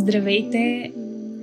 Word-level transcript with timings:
Здравейте! 0.00 0.92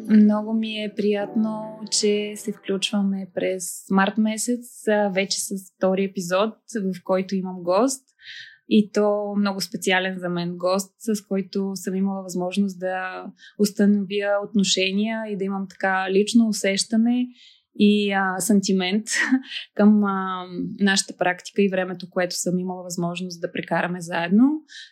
Много 0.10 0.54
ми 0.54 0.84
е 0.84 0.94
приятно, 0.96 1.80
че 1.92 2.34
се 2.36 2.52
включваме 2.52 3.28
през 3.34 3.90
март 3.92 4.18
месец, 4.18 4.84
вече 5.14 5.40
с 5.40 5.54
втори 5.76 6.04
епизод, 6.04 6.54
в 6.76 7.04
който 7.04 7.36
имам 7.36 7.64
гост. 7.64 8.06
И 8.70 8.92
то 8.92 9.34
много 9.38 9.62
специален 9.62 10.20
за 10.20 10.30
мен 10.30 10.58
гост, 10.58 10.96
с 11.00 11.22
който 11.22 11.72
съм 11.76 11.96
имала 11.96 12.24
възможност 12.24 12.80
да 12.80 13.26
установя 13.60 14.32
отношения 14.50 15.24
и 15.30 15.38
да 15.38 15.44
имам 15.44 15.68
така 15.70 16.12
лично 16.12 16.48
усещане 16.48 17.28
и 17.80 18.12
а, 18.12 18.40
сантимент 18.40 19.06
към 19.76 20.04
а, 20.04 20.46
нашата 20.80 21.18
практика 21.18 21.62
и 21.62 21.70
времето, 21.70 22.08
което 22.10 22.36
съм 22.36 22.60
имала 22.60 22.84
възможност 22.84 23.42
да 23.42 23.52
прекараме 23.52 24.02
заедно. 24.02 24.44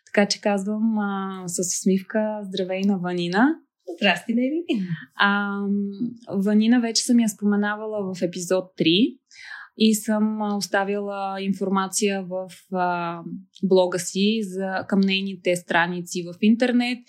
Така 0.06 0.28
че 0.28 0.42
казвам 0.42 1.00
а, 1.00 1.44
с 1.48 1.60
усмивка 1.60 2.40
здравей 2.44 2.82
на 2.82 2.98
Ванина. 2.98 3.56
Здрасти, 3.98 4.34
Нели. 4.34 4.64
А, 5.16 5.60
Ванина 6.38 6.80
вече 6.80 7.04
съм 7.04 7.20
я 7.20 7.30
споменавала 7.30 8.14
в 8.14 8.22
епизод 8.22 8.66
3 8.80 9.18
и 9.78 9.96
съм 9.96 10.56
оставила 10.58 11.42
информация 11.42 12.24
в 12.24 12.48
а, 12.74 13.20
блога 13.64 14.00
си 14.00 14.40
за, 14.44 14.86
към 14.88 15.00
нейните 15.00 15.56
страници 15.56 16.24
в 16.24 16.38
интернет 16.42 17.00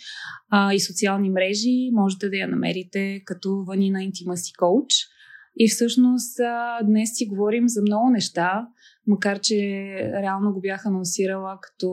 а, 0.51 0.75
и 0.75 0.81
социални 0.81 1.31
мрежи. 1.31 1.91
Можете 1.93 2.29
да 2.29 2.37
я 2.37 2.49
намерите 2.49 3.23
като 3.25 3.65
Ванина 3.67 3.99
Intimacy 3.99 4.57
Coach. 4.61 5.14
И 5.57 5.69
всъщност 5.69 6.37
днес 6.85 7.11
си 7.15 7.27
говорим 7.27 7.69
за 7.69 7.83
много 7.83 8.11
неща, 8.11 8.67
макар 9.07 9.41
че 9.41 9.57
реално 10.23 10.53
го 10.53 10.61
бях 10.61 10.87
анонсирала 10.87 11.59
като 11.63 11.91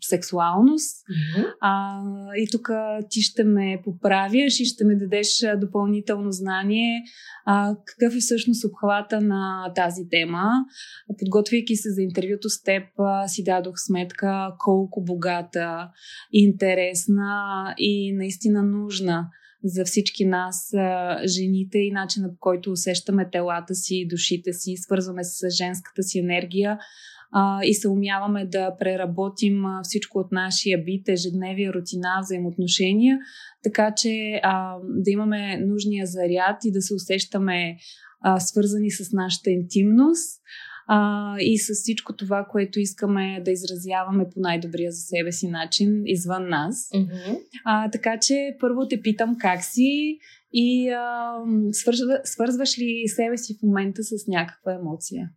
сексуалност. 0.00 0.96
Mm-hmm. 1.06 1.46
А, 1.60 2.00
и 2.36 2.48
тук 2.52 2.70
ти 3.10 3.20
ще 3.20 3.44
ме 3.44 3.80
поправиш 3.84 4.60
и 4.60 4.64
ще 4.64 4.84
ме 4.84 4.96
дадеш 4.96 5.44
допълнително 5.60 6.32
знание 6.32 7.02
а, 7.44 7.76
какъв 7.84 8.16
е 8.16 8.20
всъщност 8.20 8.64
обхвата 8.64 9.20
на 9.20 9.72
тази 9.74 10.08
тема. 10.10 10.50
Подготвяйки 11.18 11.76
се 11.76 11.90
за 11.90 12.02
интервюто 12.02 12.48
с 12.48 12.62
теб, 12.62 12.82
си 13.26 13.44
дадох 13.44 13.74
сметка 13.76 14.54
колко 14.58 15.04
богата, 15.04 15.90
интересна 16.32 17.74
и 17.78 18.12
наистина 18.12 18.62
нужна 18.62 19.30
за 19.68 19.84
всички 19.84 20.24
нас, 20.24 20.74
жените 21.24 21.78
и 21.78 21.92
начина 21.92 22.28
по 22.28 22.36
който 22.40 22.70
усещаме 22.70 23.30
телата 23.30 23.74
си, 23.74 24.06
душите 24.10 24.52
си, 24.52 24.76
свързваме 24.76 25.24
с 25.24 25.50
женската 25.50 26.02
си 26.02 26.18
енергия 26.18 26.78
и 27.64 27.74
се 27.74 27.88
умяваме 27.88 28.46
да 28.46 28.76
преработим 28.78 29.62
всичко 29.82 30.18
от 30.18 30.32
нашия 30.32 30.84
бит, 30.84 31.08
ежедневия, 31.08 31.72
рутина, 31.72 32.20
взаимоотношения, 32.22 33.18
така 33.62 33.94
че 33.96 34.40
да 34.82 35.10
имаме 35.10 35.56
нужния 35.56 36.06
заряд 36.06 36.56
и 36.64 36.72
да 36.72 36.82
се 36.82 36.94
усещаме 36.94 37.76
свързани 38.38 38.90
с 38.90 39.12
нашата 39.12 39.50
интимност 39.50 40.42
а, 40.86 41.36
и 41.40 41.58
с 41.58 41.74
всичко 41.74 42.16
това, 42.16 42.46
което 42.50 42.80
искаме 42.80 43.42
да 43.44 43.50
изразяваме 43.50 44.24
по 44.34 44.40
най-добрия 44.40 44.92
за 44.92 45.00
себе 45.00 45.32
си 45.32 45.48
начин 45.48 46.02
извън 46.04 46.48
нас. 46.48 46.88
Mm-hmm. 46.94 47.38
А, 47.64 47.90
така 47.90 48.18
че 48.18 48.56
първо 48.60 48.88
те 48.88 49.02
питам 49.02 49.36
как 49.38 49.64
си 49.64 50.18
и 50.52 50.88
а, 50.90 51.34
свързва, 51.72 52.20
свързваш 52.24 52.78
ли 52.78 53.04
себе 53.06 53.36
си 53.36 53.54
в 53.54 53.62
момента 53.62 54.02
с 54.02 54.26
някаква 54.28 54.72
емоция? 54.72 55.30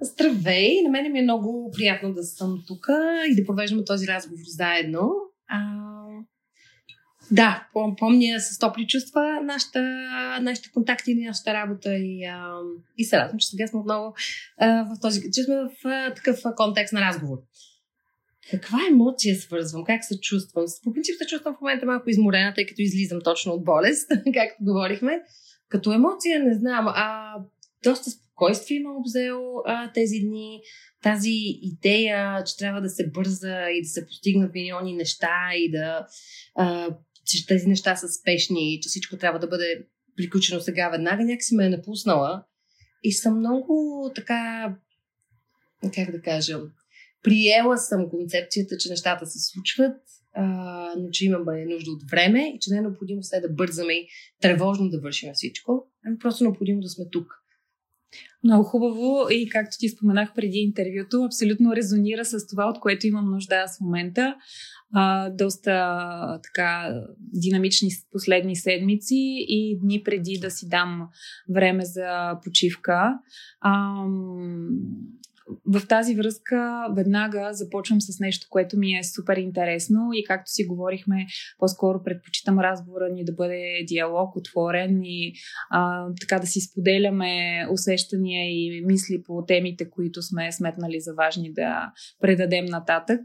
Здравей! 0.00 0.82
На 0.82 0.90
мен 0.90 1.12
ми 1.12 1.18
е 1.18 1.22
много 1.22 1.70
приятно 1.76 2.14
да 2.14 2.22
съм 2.22 2.62
тук 2.66 2.86
и 3.30 3.36
да 3.36 3.46
провеждаме 3.46 3.84
този 3.84 4.06
разговор 4.06 4.44
заедно. 4.46 5.12
А, 5.48 5.60
да, 7.30 7.68
помня 7.98 8.40
с 8.40 8.58
топли 8.58 8.86
чувства 8.86 9.40
нашата, 9.44 9.80
нашите 10.42 10.70
контакти 10.70 11.14
нашата 11.14 11.54
работа 11.54 11.96
и, 11.96 12.24
а, 12.24 12.58
и 12.98 13.04
се 13.04 13.18
радвам, 13.18 13.38
че 13.38 13.46
сега 13.46 13.66
сме 13.66 13.80
отново 13.80 14.14
а, 14.58 14.84
в 14.84 15.00
този, 15.00 15.20
че 15.32 15.42
сме 15.42 15.54
в 15.54 15.70
а, 15.84 16.14
такъв 16.14 16.40
контекст 16.56 16.92
на 16.92 17.00
разговор. 17.00 17.38
Каква 18.50 18.78
емоция 18.90 19.36
свързвам? 19.36 19.84
Как 19.84 20.04
се 20.04 20.20
чувствам? 20.20 20.64
По 20.84 20.92
принцип 20.92 21.14
се 21.18 21.26
чувствам 21.26 21.54
в 21.54 21.60
момента 21.60 21.86
малко 21.86 22.10
изморена, 22.10 22.54
тъй 22.54 22.66
като 22.66 22.82
излизам 22.82 23.18
точно 23.24 23.52
от 23.52 23.64
болест, 23.64 24.08
както 24.34 24.64
говорихме. 24.64 25.22
Като 25.68 25.92
емоция 25.92 26.44
не 26.44 26.54
знам, 26.54 26.86
а 26.88 27.34
доста 27.84 28.10
спокойствие 28.10 28.80
ме 28.80 28.90
обзел 28.90 29.40
а, 29.66 29.92
тези 29.92 30.20
дни. 30.20 30.60
Тази 31.02 31.32
идея, 31.62 32.44
че 32.44 32.56
трябва 32.56 32.80
да 32.80 32.88
се 32.88 33.10
бърза 33.10 33.70
и 33.70 33.82
да 33.82 33.88
се 33.88 34.06
постигнат 34.06 34.54
милиони 34.54 34.96
неща 34.96 35.50
и 35.54 35.70
да 35.70 36.06
а, 36.54 36.88
че 37.30 37.46
тези 37.46 37.66
неща 37.66 37.96
са 37.96 38.08
спешни 38.08 38.74
и 38.74 38.80
че 38.80 38.88
всичко 38.88 39.16
трябва 39.16 39.38
да 39.38 39.48
бъде 39.48 39.86
приключено 40.16 40.60
сега 40.60 40.88
веднага, 40.88 41.24
някакси 41.24 41.56
ме 41.56 41.66
е 41.66 41.70
напуснала. 41.70 42.44
И 43.02 43.12
съм 43.12 43.38
много 43.38 44.10
така, 44.14 44.76
как 45.94 46.10
да 46.10 46.20
кажа, 46.20 46.58
приела 47.22 47.78
съм 47.78 48.10
концепцията, 48.10 48.76
че 48.78 48.88
нещата 48.88 49.26
се 49.26 49.38
случват, 49.38 49.96
а, 50.34 50.44
но 50.98 51.10
че 51.10 51.26
имаме 51.26 51.64
нужда 51.64 51.90
от 51.90 52.10
време 52.10 52.52
и 52.54 52.58
че 52.60 52.70
не 52.70 52.78
е 52.78 52.82
необходимо 52.82 53.22
все 53.22 53.40
да 53.40 53.48
бързаме 53.48 53.92
и 53.92 54.08
тревожно 54.40 54.88
да 54.88 55.00
вършим 55.00 55.34
всичко, 55.34 55.86
ами 56.06 56.18
просто 56.18 56.44
е 56.44 56.46
необходимо 56.46 56.80
да 56.80 56.88
сме 56.88 57.04
тук. 57.10 57.39
Много 58.44 58.64
хубаво 58.64 59.26
и 59.30 59.48
както 59.48 59.76
ти 59.78 59.88
споменах 59.88 60.34
преди 60.34 60.58
интервюто, 60.58 61.24
абсолютно 61.24 61.76
резонира 61.76 62.24
с 62.24 62.46
това, 62.46 62.64
от 62.64 62.80
което 62.80 63.06
имам 63.06 63.30
нужда 63.30 63.54
аз 63.56 63.78
в 63.78 63.80
момента. 63.80 64.34
А, 64.94 65.30
доста 65.30 66.40
така 66.42 67.02
динамични 67.18 67.88
последни 68.12 68.56
седмици 68.56 69.44
и 69.48 69.78
дни 69.82 70.02
преди 70.04 70.38
да 70.42 70.50
си 70.50 70.68
дам 70.68 71.08
време 71.54 71.84
за 71.84 72.38
почивка. 72.44 73.18
А, 73.60 74.04
в 75.66 75.86
тази 75.88 76.14
връзка 76.14 76.86
веднага 76.96 77.48
започвам 77.52 78.00
с 78.00 78.20
нещо, 78.20 78.46
което 78.50 78.78
ми 78.78 78.92
е 78.92 79.04
супер 79.04 79.36
интересно 79.36 80.08
и 80.12 80.24
както 80.24 80.50
си 80.50 80.64
говорихме, 80.64 81.26
по-скоро 81.58 82.02
предпочитам 82.02 82.58
разговора 82.58 83.08
ни 83.12 83.24
да 83.24 83.32
бъде 83.32 83.84
диалог, 83.88 84.36
отворен 84.36 85.00
и 85.02 85.32
а, 85.70 86.06
така 86.20 86.38
да 86.38 86.46
си 86.46 86.60
споделяме 86.60 87.66
усещания 87.72 88.50
и 88.50 88.84
мисли 88.86 89.22
по 89.22 89.44
темите, 89.46 89.90
които 89.90 90.22
сме 90.22 90.52
сметнали 90.52 91.00
за 91.00 91.14
важни 91.14 91.52
да 91.52 91.92
предадем 92.20 92.64
нататък, 92.64 93.20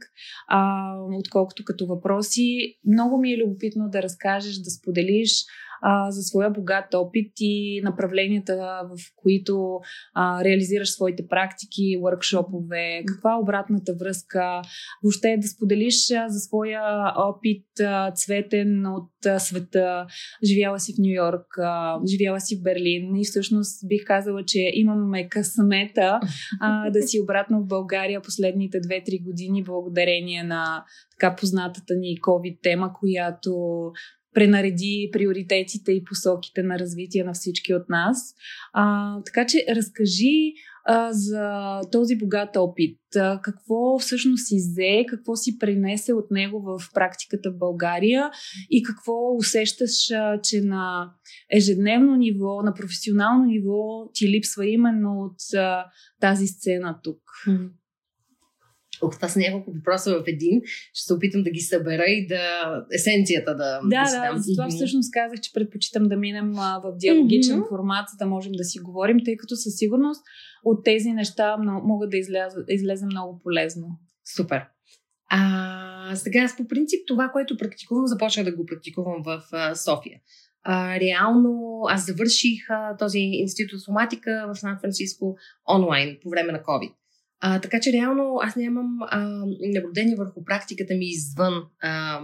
а, 0.47 0.91
отколкото 1.19 1.63
като 1.65 1.85
въпроси. 1.85 2.77
Много 2.87 3.17
ми 3.17 3.33
е 3.33 3.37
любопитно 3.37 3.89
да 3.89 4.03
разкажеш, 4.03 4.55
да 4.55 4.69
споделиш 4.69 5.45
а, 5.87 6.11
за 6.11 6.21
своя 6.21 6.49
богат 6.49 6.93
опит 6.93 7.31
и 7.39 7.81
направленията, 7.83 8.55
в 8.83 8.97
които 9.15 9.79
а, 10.13 10.43
реализираш 10.43 10.91
своите 10.91 11.27
практики, 11.27 11.99
въркшопове, 12.03 13.03
каква 13.07 13.33
е 13.33 13.41
обратната 13.41 13.93
връзка, 13.99 14.61
въобще 15.03 15.37
да 15.37 15.47
споделиш 15.47 16.11
а, 16.11 16.29
за 16.29 16.39
своя 16.39 17.13
опит 17.17 17.79
а, 17.79 18.11
цветен 18.11 18.85
от 18.85 19.25
а, 19.25 19.39
света. 19.39 20.05
Живяла 20.43 20.79
си 20.79 20.93
в 20.93 20.97
Нью 20.99 21.13
Йорк, 21.13 21.47
живяла 22.07 22.39
си 22.39 22.55
в 22.55 22.63
Берлин 22.63 23.15
и 23.15 23.25
всъщност 23.25 23.87
бих 23.87 24.05
казала, 24.05 24.43
че 24.45 24.71
имаме 24.73 25.29
късмета 25.29 26.19
а, 26.61 26.89
да 26.89 27.01
си 27.01 27.19
обратно 27.19 27.61
в 27.61 27.67
България 27.67 28.21
последните 28.21 28.77
2-3 28.77 29.23
години 29.23 29.63
благодарение 29.63 30.43
на 30.43 30.83
така 31.19 31.35
познатата 31.35 31.95
ни 31.95 32.17
COVID 32.21 32.57
тема, 32.61 32.93
която 32.99 33.51
пренареди 34.35 35.09
приоритетите 35.11 35.91
и 35.91 36.03
посоките 36.03 36.63
на 36.63 36.79
развитие 36.79 37.23
на 37.23 37.33
всички 37.33 37.73
от 37.73 37.89
нас. 37.89 38.35
А, 38.73 39.15
така 39.25 39.45
че 39.45 39.65
разкажи 39.75 40.53
а, 40.85 41.13
за 41.13 41.79
този 41.91 42.17
богат 42.17 42.55
опит. 42.55 42.99
А, 43.15 43.41
какво 43.41 43.99
всъщност 43.99 44.47
си 44.47 44.55
взе, 44.55 45.05
какво 45.07 45.35
си 45.35 45.57
пренесе 45.59 46.13
от 46.13 46.31
него 46.31 46.61
в 46.61 46.93
практиката 46.93 47.51
в 47.51 47.57
България 47.57 48.31
и 48.69 48.83
какво 48.83 49.35
усещаш, 49.37 50.11
а, 50.11 50.41
че 50.41 50.61
на 50.61 51.11
ежедневно 51.51 52.15
ниво, 52.15 52.61
на 52.61 52.73
професионално 52.73 53.45
ниво 53.45 54.09
ти 54.13 54.29
липсва 54.29 54.67
именно 54.67 55.11
от 55.19 55.57
а, 55.57 55.85
тази 56.21 56.47
сцена 56.47 56.99
тук. 57.03 57.21
Ох, 59.01 59.15
това 59.15 59.27
са 59.27 59.39
няколко 59.39 59.71
въпроса 59.71 60.11
в 60.11 60.23
един. 60.27 60.61
Ще 60.93 61.05
се 61.05 61.13
опитам 61.13 61.43
да 61.43 61.49
ги 61.49 61.59
събера 61.59 62.03
и 62.07 62.27
да 62.27 62.41
есенцията 62.93 63.55
да. 63.55 63.79
Да, 63.83 64.03
да, 64.03 64.33
да 64.33 64.39
за 64.39 64.53
това 64.55 64.69
всъщност 64.69 65.11
казах, 65.11 65.39
че 65.39 65.53
предпочитам 65.53 66.03
да 66.03 66.17
минем 66.17 66.53
а, 66.57 66.81
в 66.83 66.97
диалогичен 66.97 67.59
mm-hmm. 67.59 67.69
формат, 67.69 68.05
за 68.09 68.17
да 68.17 68.25
можем 68.25 68.51
да 68.51 68.63
си 68.63 68.79
говорим, 68.79 69.17
тъй 69.25 69.37
като 69.37 69.55
със 69.55 69.77
сигурност 69.77 70.21
от 70.63 70.83
тези 70.83 71.11
неща 71.11 71.57
могат 71.83 72.09
да 72.09 72.17
изляза, 72.17 72.63
излезе 72.69 73.05
много 73.05 73.39
полезно. 73.43 73.87
Супер. 74.35 74.61
А, 75.29 76.15
сега 76.15 76.39
аз 76.39 76.57
по 76.57 76.67
принцип 76.67 76.99
това, 77.07 77.29
което 77.29 77.57
практикувам, 77.57 78.07
започнах 78.07 78.45
да 78.45 78.55
го 78.55 78.65
практикувам 78.65 79.23
в 79.25 79.43
а, 79.51 79.75
София. 79.75 80.19
А, 80.63 80.99
реално 80.99 81.81
аз 81.89 82.05
завърших 82.05 82.69
а, 82.69 82.97
този 82.97 83.19
институт 83.19 83.81
соматика 83.81 84.51
в 84.53 84.59
Сан 84.59 84.77
Франциско 84.81 85.37
онлайн 85.75 86.17
по 86.23 86.29
време 86.29 86.51
на 86.51 86.59
COVID. 86.59 86.93
А, 87.39 87.61
така 87.61 87.79
че 87.79 87.91
реално 87.91 88.39
аз 88.41 88.55
нямам 88.55 88.99
наблюдение 89.73 90.15
върху 90.15 90.45
практиката 90.45 90.93
ми 90.93 91.05
извън 91.05 91.63
а, 91.81 92.21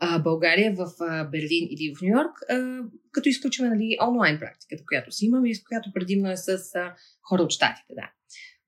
а, 0.00 0.18
България, 0.18 0.74
в 0.74 0.86
а, 1.00 1.24
Берлин 1.24 1.68
или 1.70 1.94
в 1.94 2.02
Нью 2.02 2.10
Йорк, 2.10 2.38
а, 2.50 2.80
като 3.12 3.28
изключваме 3.28 3.70
нали, 3.70 3.96
онлайн 4.08 4.38
практиката, 4.38 4.82
която 4.88 5.12
си 5.12 5.24
имам 5.24 5.46
и 5.46 5.54
с 5.54 5.64
която 5.64 5.92
предимно 5.94 6.30
е 6.30 6.36
с 6.36 6.48
а, 6.74 6.94
хора 7.28 7.42
от 7.42 7.50
щатите. 7.50 7.94
Да. 7.94 8.10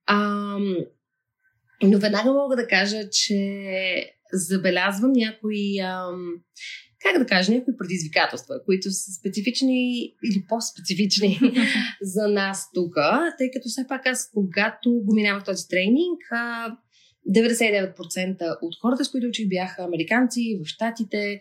А, 0.07 0.59
но 1.83 1.99
веднага 1.99 2.33
мога 2.33 2.57
да 2.57 2.67
кажа, 2.67 3.11
че 3.11 3.39
забелязвам 4.33 5.13
някои, 5.13 5.79
ам, 5.79 6.35
как 7.03 7.19
да 7.19 7.27
кажа, 7.27 7.53
някои 7.53 7.77
предизвикателства, 7.77 8.55
които 8.65 8.91
са 8.91 9.13
специфични 9.13 10.01
или 10.01 10.45
по-специфични 10.49 11.41
за 12.03 12.29
нас 12.29 12.71
тук, 12.75 12.95
тъй 13.39 13.51
като 13.51 13.69
все 13.69 13.87
пак 13.89 14.07
аз, 14.07 14.31
когато 14.35 14.91
го 14.91 15.15
минавах 15.15 15.45
този 15.45 15.69
тренинг, 15.69 16.21
а, 16.31 16.77
99% 17.29 18.59
от 18.63 18.75
хората, 18.81 19.05
с 19.05 19.11
които 19.11 19.27
учих, 19.27 19.49
бяха 19.49 19.83
американци 19.83 20.61
в 20.65 20.69
Штатите, 20.69 21.41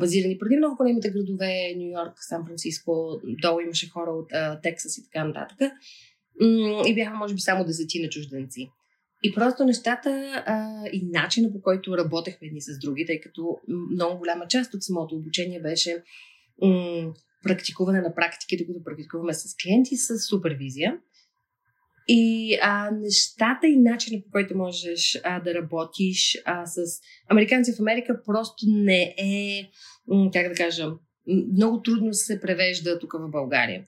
базирани 0.00 0.38
предимно 0.38 0.70
в 0.70 0.76
големите 0.76 1.10
градове, 1.10 1.74
Нью 1.76 1.90
Йорк, 1.90 2.12
Сан 2.16 2.46
Франциско, 2.46 3.20
долу 3.42 3.60
имаше 3.60 3.88
хора 3.88 4.10
от 4.10 4.62
Тексас 4.62 4.98
и 4.98 5.04
така 5.04 5.24
нататък. 5.24 5.72
И 6.86 6.94
бяха, 6.94 7.14
може 7.14 7.34
би, 7.34 7.40
само 7.40 7.64
десетина 7.64 8.08
чужденци. 8.08 8.70
И 9.22 9.34
просто 9.34 9.64
нещата 9.64 10.42
а, 10.46 10.84
и 10.92 11.08
начина 11.12 11.52
по 11.52 11.60
който 11.62 11.96
работехме 11.98 12.46
едни 12.46 12.60
с 12.60 12.78
други, 12.78 13.06
тъй 13.06 13.20
като 13.20 13.58
много 13.68 14.18
голяма 14.18 14.48
част 14.48 14.74
от 14.74 14.82
самото 14.82 15.14
обучение 15.14 15.60
беше 15.60 16.02
м- 16.62 17.12
практикуване 17.42 18.00
на 18.00 18.14
практики, 18.14 18.56
докато 18.56 18.84
практикуваме 18.84 19.34
с 19.34 19.56
клиенти 19.62 19.96
с 19.96 20.18
супервизия. 20.18 20.98
И 22.08 22.58
а, 22.62 22.90
нещата 22.90 23.66
и 23.66 23.76
начина 23.76 24.22
по 24.22 24.30
който 24.30 24.56
можеш 24.56 25.20
а, 25.24 25.40
да 25.40 25.54
работиш 25.54 26.38
а, 26.44 26.66
с 26.66 26.80
американци 27.28 27.72
в 27.72 27.80
Америка 27.80 28.20
просто 28.26 28.64
не 28.68 29.14
е, 29.18 29.70
м- 30.08 30.30
как 30.32 30.48
да 30.48 30.54
кажа, 30.54 30.86
много 31.52 31.82
трудно 31.82 32.12
се 32.12 32.40
превежда 32.40 32.98
тук 32.98 33.12
в 33.12 33.30
България. 33.30 33.86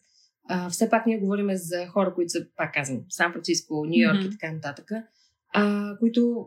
А, 0.48 0.70
все 0.70 0.90
пак 0.90 1.06
ние 1.06 1.18
говорим 1.18 1.48
за 1.52 1.86
хора, 1.86 2.14
които 2.14 2.30
са, 2.30 2.46
пак 2.56 2.74
казвам, 2.74 3.00
Сан 3.08 3.32
Франциско, 3.32 3.84
Нью 3.86 4.02
Йорк 4.02 4.18
mm-hmm. 4.18 4.28
и 4.28 4.30
така 4.30 4.52
нататък 4.52 4.90
а, 5.54 5.96
които, 5.98 6.46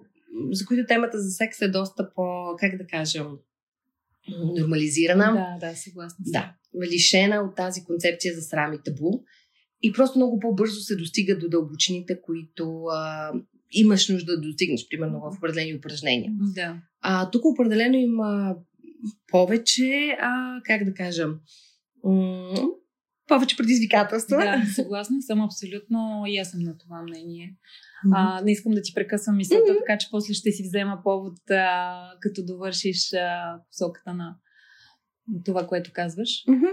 за 0.52 0.66
които 0.66 0.88
темата 0.88 1.22
за 1.22 1.30
секс 1.30 1.62
е 1.62 1.68
доста 1.68 2.10
по, 2.16 2.56
как 2.60 2.78
да 2.78 2.88
кажем, 2.88 3.28
нормализирана. 4.58 5.58
Да, 5.60 5.68
да, 5.68 5.76
съгласна. 5.76 6.26
Да, 6.28 6.54
лишена 6.92 7.42
от 7.42 7.56
тази 7.56 7.84
концепция 7.84 8.36
за 8.36 8.42
срам 8.42 8.74
и 8.74 8.84
табу. 8.86 9.12
И 9.82 9.94
просто 9.94 10.20
много 10.20 10.40
по-бързо 10.40 10.80
се 10.80 10.96
достига 10.96 11.38
до 11.38 11.50
дълбочините, 11.50 12.22
които 12.22 12.84
а, 12.84 13.32
имаш 13.72 14.10
нужда 14.10 14.36
да 14.36 14.42
достигнеш, 14.42 14.88
примерно 14.90 15.20
в 15.20 15.38
определени 15.38 15.76
упражнения. 15.76 16.32
Да. 16.56 16.78
А, 17.02 17.30
тук 17.30 17.46
определено 17.46 17.96
има 17.96 18.56
повече, 19.28 20.18
а, 20.22 20.62
как 20.64 20.84
да 20.84 20.94
кажа, 20.94 21.28
м- 22.04 22.70
повече 23.28 23.58
предизвикателства. 23.58 24.38
Да, 24.38 24.66
съгласна 24.76 25.22
съм 25.22 25.42
абсолютно 25.42 26.24
и 26.28 26.38
аз 26.38 26.52
съм 26.52 26.60
на 26.60 26.78
това 26.78 27.02
мнение. 27.02 27.56
Mm-hmm. 28.06 28.40
А, 28.40 28.42
не 28.42 28.52
искам 28.52 28.72
да 28.72 28.82
ти 28.82 28.94
прекъсвам 28.94 29.38
мисълта, 29.38 29.72
mm-hmm. 29.72 29.80
така 29.80 29.98
че 29.98 30.08
после 30.12 30.34
ще 30.34 30.52
си 30.52 30.64
взема 30.64 31.00
повод, 31.04 31.52
а, 31.52 32.12
като 32.20 32.46
довършиш 32.46 33.14
а, 33.14 33.56
посоката 33.72 34.14
на 34.14 34.36
това, 35.46 35.68
което 35.68 35.92
казваш. 35.94 36.30
Mm-hmm. 36.30 36.72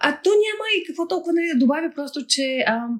А 0.00 0.20
то 0.22 0.30
няма 0.30 0.64
и 0.80 0.86
какво 0.86 1.08
толкова 1.08 1.32
нали, 1.32 1.46
да 1.52 1.58
добавя, 1.58 1.92
просто, 1.94 2.26
че 2.28 2.64
ам, 2.66 2.98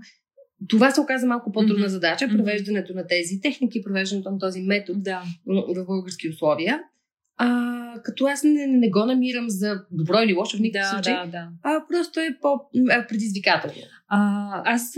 това 0.68 0.90
се 0.90 1.00
оказа 1.00 1.26
малко 1.26 1.52
по-трудна 1.52 1.84
mm-hmm. 1.84 1.88
задача, 1.88 2.28
провеждането 2.28 2.94
на 2.94 3.06
тези 3.06 3.40
техники, 3.40 3.82
провеждането 3.82 4.30
на 4.30 4.38
този 4.38 4.62
метод 4.62 5.00
да. 5.00 5.22
в 5.46 5.84
български 5.86 6.28
условия. 6.28 6.82
А, 7.38 8.02
като 8.02 8.26
аз 8.26 8.44
не, 8.44 8.66
не 8.66 8.90
го 8.90 9.04
намирам 9.04 9.50
за 9.50 9.84
добро 9.90 10.18
или 10.22 10.34
лошо 10.34 10.56
в 10.56 10.60
никакъв 10.60 10.90
да, 10.90 10.94
случай, 10.94 11.14
да, 11.14 11.26
да. 11.26 11.48
а 11.62 11.84
просто 11.90 12.20
е 12.20 12.38
по-предизвикателно. 12.40 13.76
А, 14.08 14.62
аз 14.74 14.90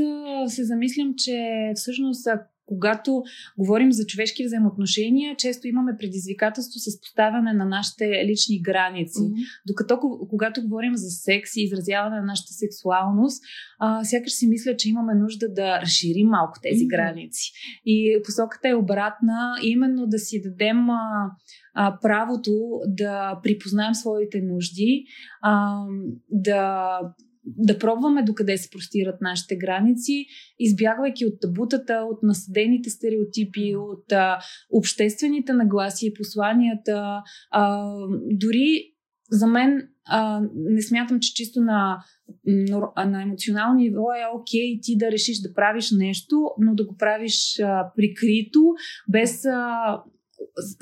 се 0.46 0.64
замислям, 0.64 1.14
че 1.16 1.72
всъщност 1.74 2.28
когато 2.68 3.22
говорим 3.58 3.92
за 3.92 4.06
човешки 4.06 4.44
взаимоотношения, 4.44 5.36
често 5.36 5.66
имаме 5.66 5.92
предизвикателство 5.98 6.78
с 6.78 7.00
поставяне 7.00 7.52
на 7.52 7.64
нашите 7.64 8.04
лични 8.26 8.62
граници. 8.62 9.18
Mm-hmm. 9.18 9.44
Докато 9.66 10.00
когато 10.30 10.62
говорим 10.62 10.96
за 10.96 11.10
секс 11.10 11.56
и 11.56 11.62
изразяване 11.62 12.16
на 12.16 12.26
нашата 12.26 12.52
сексуалност, 12.52 13.42
а, 13.78 14.04
сякаш 14.04 14.32
си 14.32 14.46
мисля, 14.46 14.76
че 14.76 14.88
имаме 14.88 15.14
нужда 15.14 15.52
да 15.52 15.80
разширим 15.80 16.28
малко 16.28 16.58
тези 16.62 16.84
mm-hmm. 16.84 16.90
граници. 16.90 17.52
И 17.86 18.20
посоката 18.24 18.68
е 18.68 18.74
обратна, 18.74 19.54
именно 19.62 20.06
да 20.06 20.18
си 20.18 20.42
дадем 20.42 20.90
а, 20.90 21.30
а, 21.74 21.98
правото 22.02 22.50
да 22.86 23.40
припознаем 23.42 23.94
своите 23.94 24.40
нужди, 24.40 25.04
а, 25.42 25.84
да 26.30 27.00
да 27.56 27.78
пробваме 27.78 28.22
докъде 28.22 28.58
се 28.58 28.70
простират 28.70 29.20
нашите 29.20 29.56
граници, 29.56 30.26
избягвайки 30.58 31.26
от 31.26 31.40
табутата, 31.40 32.06
от 32.10 32.22
насъдените 32.22 32.90
стереотипи, 32.90 33.76
от 33.76 34.12
а, 34.12 34.38
обществените 34.70 35.52
нагласи 35.52 36.06
и 36.06 36.14
посланията. 36.14 37.22
А, 37.50 37.92
дори 38.30 38.94
за 39.30 39.46
мен 39.46 39.88
а, 40.06 40.40
не 40.54 40.82
смятам, 40.82 41.20
че 41.20 41.34
чисто 41.34 41.60
на, 41.60 42.04
на 43.06 43.22
емоционално 43.22 43.74
ниво 43.74 44.12
е 44.12 44.40
окей 44.40 44.78
ти 44.82 44.96
да 44.96 45.10
решиш 45.10 45.40
да 45.40 45.54
правиш 45.54 45.90
нещо, 45.90 46.50
но 46.58 46.74
да 46.74 46.86
го 46.86 46.96
правиш 46.96 47.60
а, 47.60 47.92
прикрито, 47.96 48.74
без 49.08 49.44
а, 49.44 50.02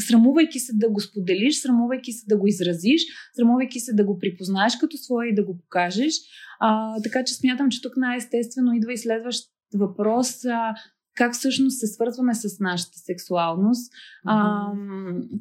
срамувайки 0.00 0.58
се 0.58 0.72
да 0.74 0.90
го 0.90 1.00
споделиш, 1.00 1.60
срамувайки 1.60 2.12
се 2.12 2.26
да 2.26 2.36
го 2.36 2.46
изразиш, 2.46 3.02
срамувайки 3.36 3.80
се 3.80 3.92
да 3.92 4.04
го 4.04 4.18
припознаеш 4.18 4.76
като 4.76 4.96
свое 4.96 5.26
и 5.26 5.34
да 5.34 5.44
го 5.44 5.58
покажеш. 5.58 6.14
А, 6.60 7.02
така 7.02 7.24
че 7.24 7.34
смятам, 7.34 7.70
че 7.70 7.82
тук 7.82 7.96
най-естествено 7.96 8.72
идва 8.72 8.92
и 8.92 8.98
следващ 8.98 9.44
въпрос. 9.74 10.44
А, 10.44 10.74
как 11.16 11.34
всъщност 11.34 11.78
се 11.78 11.86
свързваме 11.86 12.34
с 12.34 12.60
нашата 12.60 12.98
сексуалност, 12.98 13.92
mm-hmm. 13.92 14.26
а, 14.26 14.72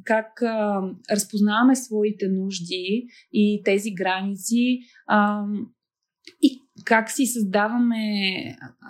как 0.03 0.41
а, 0.41 0.81
разпознаваме 1.11 1.75
своите 1.75 2.27
нужди 2.27 3.07
и 3.33 3.61
тези 3.65 3.91
граници 3.91 4.79
а, 5.07 5.43
и 6.41 6.64
как 6.85 7.11
си 7.11 7.25
създаваме 7.25 7.97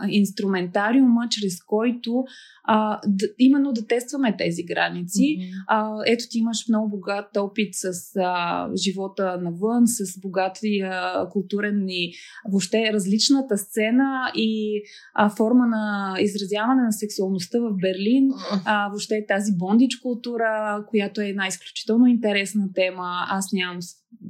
инструментариума, 0.10 1.28
чрез 1.30 1.64
който 1.64 2.24
а, 2.64 3.00
да, 3.08 3.26
именно 3.40 3.74
да 3.74 3.88
тестваме 3.88 4.38
тези 4.38 4.64
граници. 4.64 5.22
Mm-hmm. 5.22 5.64
А, 5.68 5.92
ето 6.08 6.24
ти 6.30 6.38
имаш 6.40 6.58
много 6.70 6.90
богат 6.90 7.38
опит 7.38 7.70
с 7.72 8.16
а, 8.16 8.68
живота 8.76 9.38
навън, 9.42 9.84
с 9.88 10.20
богатия 10.22 11.14
културен 11.30 11.86
и 11.90 12.14
въобще 12.52 12.94
различната 12.94 13.58
сцена 13.58 14.32
и 14.36 14.82
а, 15.14 15.30
форма 15.30 15.68
на 15.68 16.16
изразяване 16.20 16.82
на 16.82 16.92
сексуалността 16.92 17.60
в 17.60 17.78
Берлин. 17.82 18.30
А, 18.66 18.90
въобще 18.90 19.26
тази 19.28 19.52
бондич 19.58 19.96
култура, 19.96 20.84
която 20.90 21.22
е 21.22 21.28
една 21.28 21.48
изключително 21.48 22.08
интересна 22.08 22.70
тема. 22.74 23.26
Аз 23.30 23.52
нямам 23.54 23.80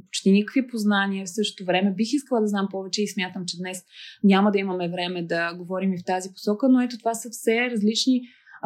почти 0.10 0.32
никакви 0.32 0.68
познания. 0.68 1.26
В 1.26 1.30
същото 1.30 1.66
време 1.66 1.94
бих 1.98 2.14
искала 2.14 2.42
да 2.42 2.48
знам 2.48 2.68
повече 2.72 3.04
и 3.04 3.08
смятам, 3.08 3.44
че 3.48 3.58
днес 3.58 3.84
няма 4.24 4.52
да 4.52 4.60
имаме 4.60 4.90
време 4.90 5.24
да 5.24 5.54
говорим 5.54 5.94
и 5.94 5.98
в 5.98 6.06
тази 6.06 6.34
посока, 6.34 6.70
но 6.70 6.82
ето 6.82 6.98
това 6.98 7.14
са 7.14 7.30
все 7.30 7.70
различни 7.72 8.22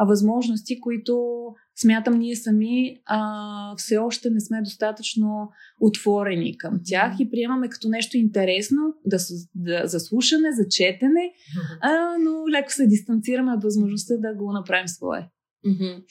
възможности, 0.06 0.80
които 0.80 1.44
смятам 1.76 2.18
ние 2.18 2.36
сами 2.36 2.96
а, 3.06 3.76
все 3.76 3.98
още 3.98 4.30
не 4.30 4.40
сме 4.40 4.62
достатъчно 4.62 5.50
отворени 5.80 6.58
към 6.58 6.80
тях 6.84 7.12
и 7.20 7.30
приемаме 7.30 7.68
като 7.68 7.88
нещо 7.88 8.16
интересно 8.16 8.78
да, 9.06 9.16
да, 9.54 9.86
за 9.86 10.00
слушане, 10.00 10.52
за 10.52 10.68
четене, 10.70 11.32
а, 11.80 12.16
но 12.20 12.48
леко 12.48 12.72
се 12.72 12.86
дистанцираме 12.86 13.52
от 13.52 13.62
възможността 13.62 14.14
да 14.16 14.34
го 14.34 14.52
направим 14.52 14.88
свое. 14.88 15.28
Mm-hmm. 15.66 16.04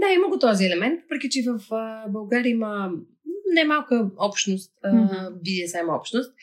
Да, 0.00 0.12
има 0.14 0.28
го 0.28 0.38
този 0.38 0.64
елемент, 0.64 1.00
въпреки 1.02 1.28
че 1.30 1.42
в 1.42 1.74
а, 1.74 2.08
България 2.08 2.50
има 2.50 2.90
немалка 3.54 4.10
общност, 4.18 4.72
mm-hmm. 4.84 5.30
BDSM 5.30 5.98
общност. 5.98 6.34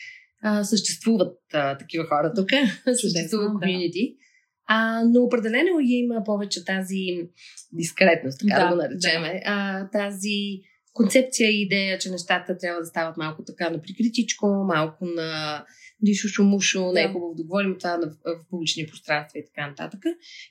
А, 0.42 0.64
съществуват 0.64 1.38
а, 1.52 1.78
такива 1.78 2.06
хора 2.06 2.32
тук, 2.36 2.48
съществува 3.00 3.60
комьюнити. 3.60 4.16
Да. 4.18 4.24
А, 4.66 5.04
но 5.04 5.22
определено 5.22 5.80
има 5.80 6.22
повече 6.24 6.64
тази 6.64 7.28
дискретност, 7.72 8.40
така 8.40 8.60
да, 8.60 8.64
да 8.64 8.70
го 8.70 8.82
наречем. 8.82 9.22
Да. 9.22 9.40
А, 9.44 9.88
тази 9.90 10.60
концепция 10.98 11.50
и 11.50 11.62
идея, 11.62 11.98
че 11.98 12.10
нещата 12.10 12.58
трябва 12.58 12.80
да 12.80 12.86
стават 12.86 13.16
малко 13.16 13.44
така 13.44 13.70
на 13.70 13.82
прикритичко, 13.82 14.46
малко 14.46 15.04
на 15.04 15.64
дишушо-мушо, 16.02 16.86
да. 16.86 16.92
не 16.92 17.02
е 17.02 17.12
хубаво 17.12 17.34
да 17.34 17.42
говорим 17.42 17.76
това 17.78 17.96
в, 17.96 18.10
в 18.24 18.48
публични 18.50 18.86
пространства 18.86 19.38
и 19.38 19.44
така 19.44 19.68
нататък. 19.68 20.00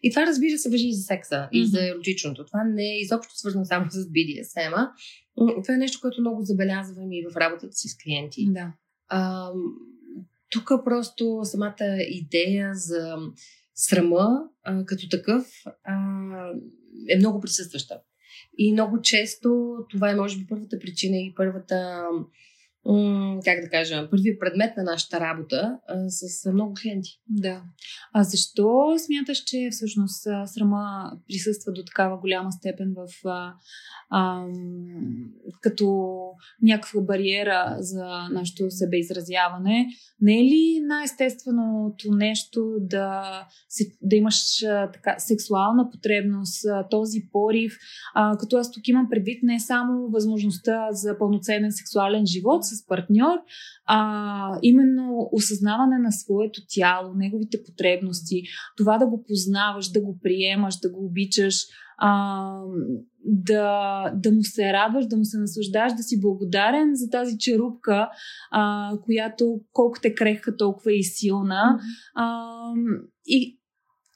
И 0.04 0.12
това 0.12 0.26
разбира 0.26 0.58
се 0.58 0.70
въжи 0.70 0.88
и 0.88 0.94
за 0.94 1.04
секса, 1.04 1.36
mm-hmm. 1.36 1.50
и 1.52 1.68
за 1.68 1.88
еротичното. 1.88 2.46
Това 2.46 2.64
не 2.64 2.94
е 2.94 3.00
изобщо 3.00 3.38
свързано 3.38 3.66
само 3.66 3.86
с 3.90 3.96
BDSM-а. 3.96 4.92
Това 5.38 5.74
е 5.74 5.78
нещо, 5.78 6.00
което 6.02 6.22
много 6.22 6.42
забелязвам 6.42 7.12
и 7.12 7.26
в 7.32 7.38
работата 7.38 7.74
си 7.74 7.88
с 7.90 7.98
клиенти. 7.98 8.46
Да. 8.50 8.74
А, 9.08 9.52
тук 10.50 10.72
просто 10.86 11.40
самата 11.44 11.98
идея 12.10 12.72
за 12.74 13.18
срама 13.76 14.44
а, 14.64 14.86
като 14.86 15.10
такъв 15.10 15.48
а, 15.84 15.96
е 17.10 17.18
много 17.18 17.42
присъстваща. 17.42 18.02
И 18.58 18.74
много 18.74 19.02
често 19.02 19.76
това 19.90 20.10
е, 20.10 20.16
може 20.16 20.38
би, 20.38 20.48
първата 20.48 20.80
причина 20.80 21.18
и 21.18 21.34
първата 21.36 22.06
как 23.46 23.62
да 23.62 23.70
кажа, 23.70 24.10
първият 24.10 24.40
предмет 24.40 24.78
на 24.78 24.84
нашата 24.84 25.20
работа 25.20 25.78
а, 25.88 26.10
с 26.10 26.52
много 26.52 26.74
клиенти. 26.82 27.10
Да. 27.30 27.62
А 28.14 28.24
защо 28.24 28.96
смяташ, 29.06 29.38
че 29.38 29.70
всъщност 29.72 30.28
срама 30.46 31.12
присъства 31.28 31.72
до 31.72 31.84
такава 31.84 32.18
голяма 32.18 32.52
степен 32.52 32.96
в 32.96 33.28
а, 33.28 33.54
а, 34.10 34.46
като 35.62 36.18
някаква 36.62 37.02
бариера 37.02 37.76
за 37.80 38.06
нашето 38.32 38.72
себеизразяване? 38.72 39.88
Не 40.22 40.40
е 40.40 40.44
ли 40.44 40.80
най-естественото 40.88 42.12
нещо 42.12 42.76
да, 42.80 43.24
да 44.02 44.16
имаш 44.16 44.64
а, 44.64 44.92
така, 44.92 45.16
сексуална 45.20 45.90
потребност, 45.90 46.66
а, 46.66 46.88
този 46.90 47.22
порив? 47.32 47.78
А, 48.16 48.38
като 48.38 48.58
аз 48.58 48.72
тук 48.72 48.88
имам 48.88 49.08
предвид 49.10 49.44
не 49.44 49.60
само 49.60 50.10
възможността 50.10 50.88
за 50.92 51.18
пълноценен 51.18 51.72
сексуален 51.72 52.26
живот 52.26 52.66
с 52.66 52.77
с 52.78 52.88
партньор, 52.88 53.38
а 53.86 54.60
именно 54.62 55.30
осъзнаване 55.32 55.98
на 55.98 56.12
своето 56.12 56.62
тяло, 56.70 57.14
неговите 57.16 57.58
потребности, 57.64 58.44
това 58.78 58.98
да 58.98 59.08
го 59.08 59.24
познаваш, 59.28 59.92
да 59.92 60.02
го 60.02 60.20
приемаш, 60.24 60.80
да 60.80 60.90
го 60.90 61.06
обичаш, 61.06 61.66
а, 61.98 62.62
да, 63.26 64.04
да 64.16 64.32
му 64.32 64.44
се 64.44 64.74
радваш, 64.74 65.06
да 65.06 65.18
му 65.18 65.26
се 65.26 65.38
наслаждаш, 65.38 65.94
да 65.98 66.04
си 66.04 66.22
благодарен 66.22 66.92
за 66.94 67.10
тази 67.10 67.38
черупка, 67.38 68.10
а, 68.52 68.92
която 69.06 69.60
колкото 69.74 70.08
е 70.08 70.14
крехка, 70.14 70.58
толкова 70.58 70.92
е 70.92 70.96
и 70.96 71.04
силна. 71.04 71.80
А, 72.16 72.50
и 73.26 73.60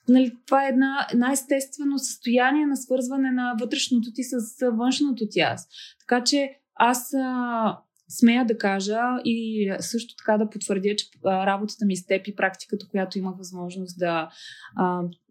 нали, 0.10 0.32
това 0.46 0.66
е 0.66 0.70
една, 0.70 1.08
една 1.14 1.32
естествено 1.32 2.00
състояние 2.00 2.66
на 2.66 2.78
свързване 2.78 3.32
на 3.32 3.56
вътрешното 3.60 4.10
ти 4.14 4.24
с 4.24 4.36
външното 4.72 5.26
ти 5.30 5.40
аз. 5.40 5.68
Така 6.00 6.24
че 6.24 6.50
аз 6.76 7.14
а, 7.14 7.78
смея 8.20 8.46
да 8.46 8.58
кажа 8.58 9.00
и 9.26 9.72
също 9.80 10.16
така 10.16 10.38
да 10.38 10.50
потвърдя, 10.50 10.96
че 10.96 11.06
работата 11.26 11.86
ми 11.86 11.96
с 11.96 12.06
теб 12.06 12.28
и 12.28 12.36
практиката, 12.36 12.88
която 12.92 13.20
имах 13.20 13.38
възможност 13.38 14.00
да, 14.00 14.30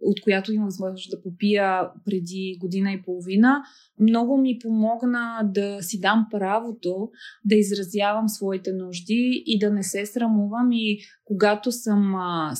от 0.00 0.20
която 0.22 0.52
имах 0.52 0.66
възможност 0.66 1.10
да 1.10 1.22
попия 1.22 1.88
преди 2.04 2.56
година 2.60 2.92
и 2.92 3.02
половина, 3.02 3.62
много 4.00 4.38
ми 4.38 4.58
помогна 4.62 5.40
да 5.44 5.82
си 5.82 6.00
дам 6.00 6.26
правото 6.30 7.10
да 7.44 7.54
изразявам 7.54 8.28
своите 8.28 8.72
нужди 8.72 9.42
и 9.46 9.58
да 9.58 9.70
не 9.70 9.82
се 9.82 10.06
срамувам 10.06 10.68
и 10.72 10.98
когато 11.24 11.72
съм 11.72 12.12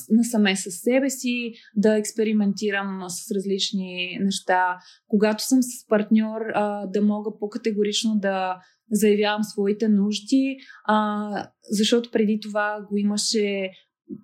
насаме 0.09 0.55
с 0.55 0.71
себе 0.71 1.09
си, 1.09 1.53
да 1.75 1.97
експериментирам 1.97 3.05
с 3.07 3.31
различни 3.31 4.17
неща. 4.21 4.77
Когато 5.07 5.43
съм 5.43 5.59
с 5.61 5.87
партньор, 5.87 6.41
да 6.87 7.01
мога 7.01 7.31
по-категорично 7.39 8.15
да 8.15 8.61
заявявам 8.91 9.43
своите 9.43 9.87
нужди, 9.87 10.57
а, 10.85 11.47
защото 11.71 12.11
преди 12.11 12.39
това 12.41 12.85
го 12.89 12.97
имаше 12.97 13.71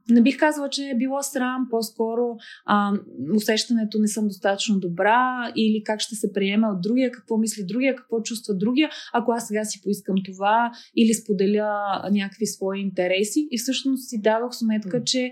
не 0.09 0.21
бих 0.21 0.37
казала, 0.39 0.69
че 0.69 0.83
е 0.83 0.97
било 0.97 1.21
срам, 1.21 1.67
по-скоро 1.69 2.35
а, 2.65 2.93
усещането 3.35 3.99
не 3.99 4.07
съм 4.07 4.27
достатъчно 4.27 4.79
добра 4.79 5.51
или 5.55 5.83
как 5.83 5.99
ще 5.99 6.15
се 6.15 6.33
приеме 6.33 6.67
от 6.67 6.81
другия, 6.81 7.11
какво 7.11 7.37
мисли 7.37 7.65
другия, 7.65 7.95
какво 7.95 8.21
чувства 8.21 8.55
другия, 8.57 8.89
ако 9.13 9.31
аз 9.31 9.47
сега 9.47 9.63
си 9.63 9.81
поискам 9.83 10.15
това 10.25 10.71
или 10.95 11.13
споделя 11.13 12.01
някакви 12.11 12.45
свои 12.45 12.79
интереси. 12.79 13.47
И 13.51 13.57
всъщност 13.57 14.09
си 14.09 14.21
давах 14.21 14.55
сметка, 14.55 15.03
че 15.03 15.31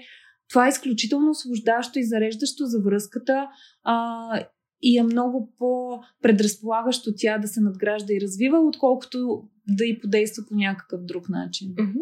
това 0.49 0.65
е 0.65 0.69
изключително 0.69 1.31
освобождащо 1.31 1.99
и 1.99 2.03
зареждащо 2.03 2.65
за 2.65 2.81
връзката 2.81 3.47
а, 3.83 4.45
и 4.87 4.97
е 4.97 5.03
много 5.03 5.53
по-предразполагащо 5.57 7.13
тя 7.17 7.37
да 7.37 7.47
се 7.47 7.61
надгражда 7.61 8.13
и 8.13 8.21
развива, 8.21 8.59
отколкото 8.59 9.43
да 9.67 9.85
и 9.85 9.99
подейства 9.99 10.43
по 10.49 10.55
някакъв 10.55 11.05
друг 11.05 11.29
начин. 11.29 11.67
Mm-hmm. 11.67 12.01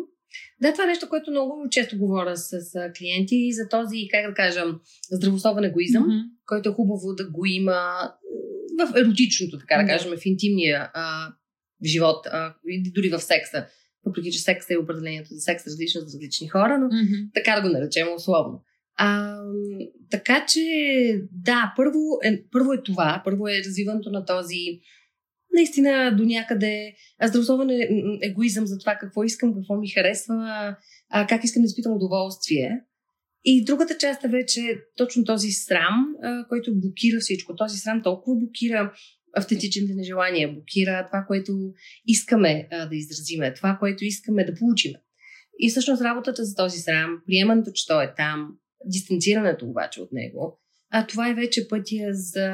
Да, 0.61 0.71
това 0.71 0.83
е 0.83 0.87
нещо, 0.87 1.09
което 1.09 1.31
много 1.31 1.67
често 1.71 1.97
говоря 1.97 2.37
с, 2.37 2.51
клиенти 2.97 3.35
и 3.35 3.53
за 3.53 3.69
този, 3.69 4.07
как 4.11 4.29
да 4.29 4.33
кажа, 4.33 4.65
здравословен 5.11 5.63
егоизъм, 5.63 6.03
mm-hmm. 6.03 6.23
който 6.45 6.69
е 6.69 6.73
хубаво 6.73 7.13
да 7.13 7.29
го 7.29 7.45
има 7.45 8.11
в 8.79 8.97
еротичното, 8.97 9.57
така 9.59 9.81
да 9.81 9.87
кажем, 9.87 10.17
в 10.17 10.25
интимния 10.25 10.91
а, 10.93 11.33
живот, 11.85 12.25
а, 12.25 12.55
и 12.67 12.91
дори 12.91 13.09
в 13.09 13.19
секса. 13.19 13.65
Въпреки, 14.05 14.31
че 14.31 14.39
секс 14.39 14.69
е 14.69 14.77
определението 14.77 15.33
за 15.33 15.39
секс 15.39 15.67
различно 15.67 16.01
за 16.01 16.05
различни 16.05 16.47
хора, 16.47 16.77
но 16.79 16.87
mm-hmm. 16.87 17.29
така 17.33 17.55
да 17.55 17.61
го 17.61 17.73
наречем 17.73 18.07
условно. 18.15 18.63
А, 18.97 19.39
така 20.11 20.45
че, 20.49 20.61
да, 21.31 21.73
първо 21.77 21.99
е, 22.23 22.43
първо 22.51 22.73
е 22.73 22.83
това. 22.83 23.21
Първо 23.25 23.47
е 23.47 23.63
развиването 23.67 24.09
на 24.11 24.25
този 24.25 24.79
наистина 25.53 26.15
до 26.17 26.23
някъде 26.23 26.93
здравословен 27.23 27.69
е, 27.69 27.89
егоизъм 28.21 28.67
за 28.67 28.79
това 28.79 28.95
какво 28.95 29.23
искам, 29.23 29.53
какво 29.55 29.75
ми 29.75 29.89
харесва, 29.89 30.35
а, 31.09 31.27
как 31.27 31.43
искам 31.43 31.61
да 31.61 31.65
изпитам 31.65 31.93
удоволствие. 31.93 32.81
И 33.45 33.65
другата 33.65 33.97
част 33.97 34.23
е 34.23 34.27
вече 34.27 34.77
точно 34.97 35.25
този 35.25 35.51
срам, 35.51 36.15
а, 36.23 36.47
който 36.47 36.79
блокира 36.79 37.19
всичко. 37.19 37.55
Този 37.55 37.77
срам 37.77 38.01
толкова 38.03 38.39
блокира 38.39 38.93
автентичните 39.37 39.93
нежелания, 39.93 40.53
блокира 40.53 41.07
това, 41.11 41.25
което 41.27 41.53
искаме 42.07 42.67
а, 42.71 42.85
да 42.85 42.95
изразиме, 42.95 43.53
това, 43.53 43.77
което 43.79 44.05
искаме 44.05 44.45
да 44.45 44.55
получим. 44.55 44.91
И 45.59 45.69
всъщност 45.69 46.01
работата 46.01 46.45
за 46.45 46.55
този 46.55 46.79
срам, 46.79 47.21
приемането, 47.27 47.71
че 47.73 47.87
той 47.87 48.03
е 48.03 48.13
там, 48.17 48.57
дистанцирането 48.85 49.65
обаче 49.65 50.01
от 50.01 50.11
него, 50.11 50.59
а 50.91 51.07
това 51.07 51.29
е 51.29 51.33
вече 51.33 51.67
пътя 51.67 52.07
за 52.11 52.49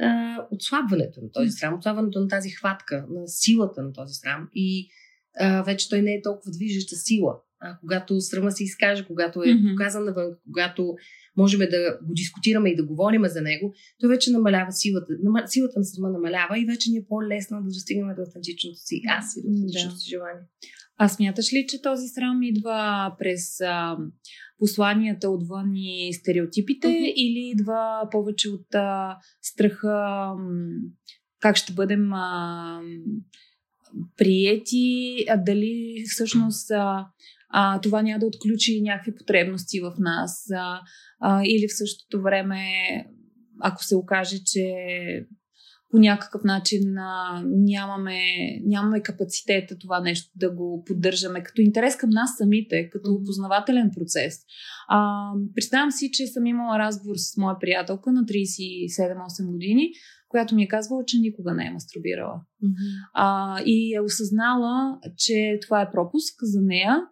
а, 0.00 0.46
отслабването 0.50 1.20
на 1.20 1.30
този 1.30 1.50
срам, 1.50 1.74
отслабването 1.74 2.20
на 2.20 2.28
тази 2.28 2.50
хватка, 2.50 3.06
на 3.10 3.28
силата 3.28 3.82
на 3.82 3.92
този 3.92 4.14
срам 4.14 4.48
и 4.54 4.88
а, 5.40 5.62
вече 5.62 5.88
той 5.88 6.02
не 6.02 6.14
е 6.14 6.22
толкова 6.22 6.50
движеща 6.52 6.96
сила. 6.96 7.40
А 7.60 7.78
когато 7.80 8.20
срама 8.20 8.52
се 8.52 8.64
изкаже, 8.64 9.06
когато 9.06 9.42
е 9.42 9.46
mm-hmm. 9.46 9.72
показан 9.72 10.04
навън, 10.04 10.30
когато 10.44 10.96
можем 11.36 11.60
да 11.60 11.98
го 12.02 12.14
дискутираме 12.14 12.70
и 12.70 12.76
да 12.76 12.84
говорим 12.84 13.22
за 13.26 13.42
него, 13.42 13.74
то 14.00 14.08
вече 14.08 14.30
намалява 14.30 14.72
силата. 14.72 15.06
Силата 15.46 15.78
на 15.78 15.84
срама 15.84 16.10
намалява 16.10 16.58
и 16.58 16.66
вече 16.66 16.90
ни 16.90 16.96
е 16.96 17.04
по-лесно 17.08 17.62
да 17.62 17.68
достигнем 17.68 18.14
до 18.16 18.22
автентичното 18.22 18.78
си 18.78 19.02
аз 19.08 19.36
и 19.36 19.42
до 19.42 19.48
автентичното 19.48 19.94
да. 19.94 20.00
си 20.00 20.08
желание. 20.10 20.42
А 20.98 21.08
смяташ 21.08 21.52
ли, 21.52 21.66
че 21.68 21.82
този 21.82 22.08
срам 22.08 22.42
идва 22.42 23.12
през 23.18 23.60
а, 23.60 23.96
посланията 24.58 25.30
отвън 25.30 25.72
и 25.74 26.14
стереотипите 26.14 26.88
uh-huh. 26.88 27.12
или 27.16 27.50
идва 27.54 28.08
повече 28.10 28.48
от 28.48 28.74
а, 28.74 29.18
страха 29.42 30.28
как 31.40 31.56
ще 31.56 31.72
бъдем 31.72 32.12
а, 32.12 32.80
приети, 34.16 35.24
а 35.28 35.36
дали 35.36 36.04
всъщност 36.08 36.70
а, 36.70 37.06
а, 37.50 37.80
това 37.80 38.02
няма 38.02 38.18
да 38.18 38.26
отключи 38.26 38.80
някакви 38.82 39.14
потребности 39.14 39.80
в 39.80 39.94
нас 39.98 40.44
а, 40.56 40.80
а, 41.20 41.42
или 41.44 41.68
в 41.68 41.76
същото 41.78 42.22
време 42.22 42.64
ако 43.60 43.84
се 43.84 43.96
окаже, 43.96 44.36
че 44.46 44.64
по 45.90 45.98
някакъв 45.98 46.44
начин 46.44 46.98
а, 46.98 47.42
нямаме, 47.46 48.20
нямаме 48.64 49.02
капацитета 49.02 49.78
това 49.78 50.00
нещо 50.00 50.30
да 50.36 50.50
го 50.50 50.84
поддържаме 50.86 51.42
като 51.42 51.60
интерес 51.60 51.96
към 51.96 52.10
нас 52.10 52.30
самите, 52.38 52.90
като 52.90 53.22
познавателен 53.26 53.90
процес. 53.96 54.34
А, 54.88 55.30
представям 55.54 55.90
си, 55.90 56.10
че 56.12 56.26
съм 56.26 56.46
имала 56.46 56.78
разговор 56.78 57.16
с 57.16 57.36
моя 57.36 57.58
приятелка 57.58 58.12
на 58.12 58.20
37-8 58.24 59.52
години, 59.52 59.90
която 60.28 60.54
ми 60.54 60.62
е 60.62 60.68
казвала, 60.68 61.04
че 61.06 61.18
никога 61.18 61.54
не 61.54 61.66
е 61.66 61.70
мастурбирала. 61.70 62.40
Mm-hmm. 62.64 63.08
А, 63.14 63.60
и 63.66 63.94
е 63.94 64.00
осъзнала, 64.00 64.98
че 65.16 65.58
това 65.62 65.82
е 65.82 65.90
пропуск 65.90 66.34
за 66.42 66.60
нея 66.62 67.02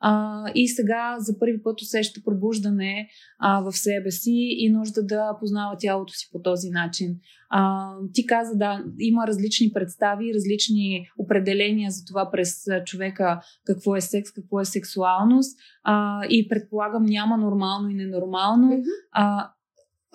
а, 0.00 0.44
и 0.54 0.68
сега 0.68 1.16
за 1.18 1.38
първи 1.38 1.62
път 1.62 1.80
усеща 1.80 2.20
пробуждане 2.24 3.08
а, 3.38 3.60
в 3.60 3.72
себе 3.72 4.10
си 4.10 4.32
и 4.58 4.70
нужда 4.70 5.06
да 5.06 5.36
познава 5.40 5.76
тялото 5.78 6.12
си 6.12 6.28
по 6.32 6.42
този 6.42 6.70
начин. 6.70 7.16
А, 7.50 7.90
ти 8.12 8.26
каза, 8.26 8.54
да, 8.54 8.84
има 8.98 9.26
различни 9.26 9.70
представи, 9.74 10.34
различни 10.34 11.08
определения 11.18 11.90
за 11.90 12.04
това 12.04 12.30
през 12.30 12.64
човека 12.86 13.40
какво 13.64 13.96
е 13.96 14.00
секс, 14.00 14.32
какво 14.32 14.60
е 14.60 14.64
сексуалност 14.64 15.58
а, 15.84 16.24
и 16.30 16.48
предполагам 16.48 17.04
няма 17.04 17.36
нормално 17.36 17.88
и 17.88 17.94
ненормално. 17.94 18.72
Mm-hmm. 18.72 18.84
А, 19.12 19.50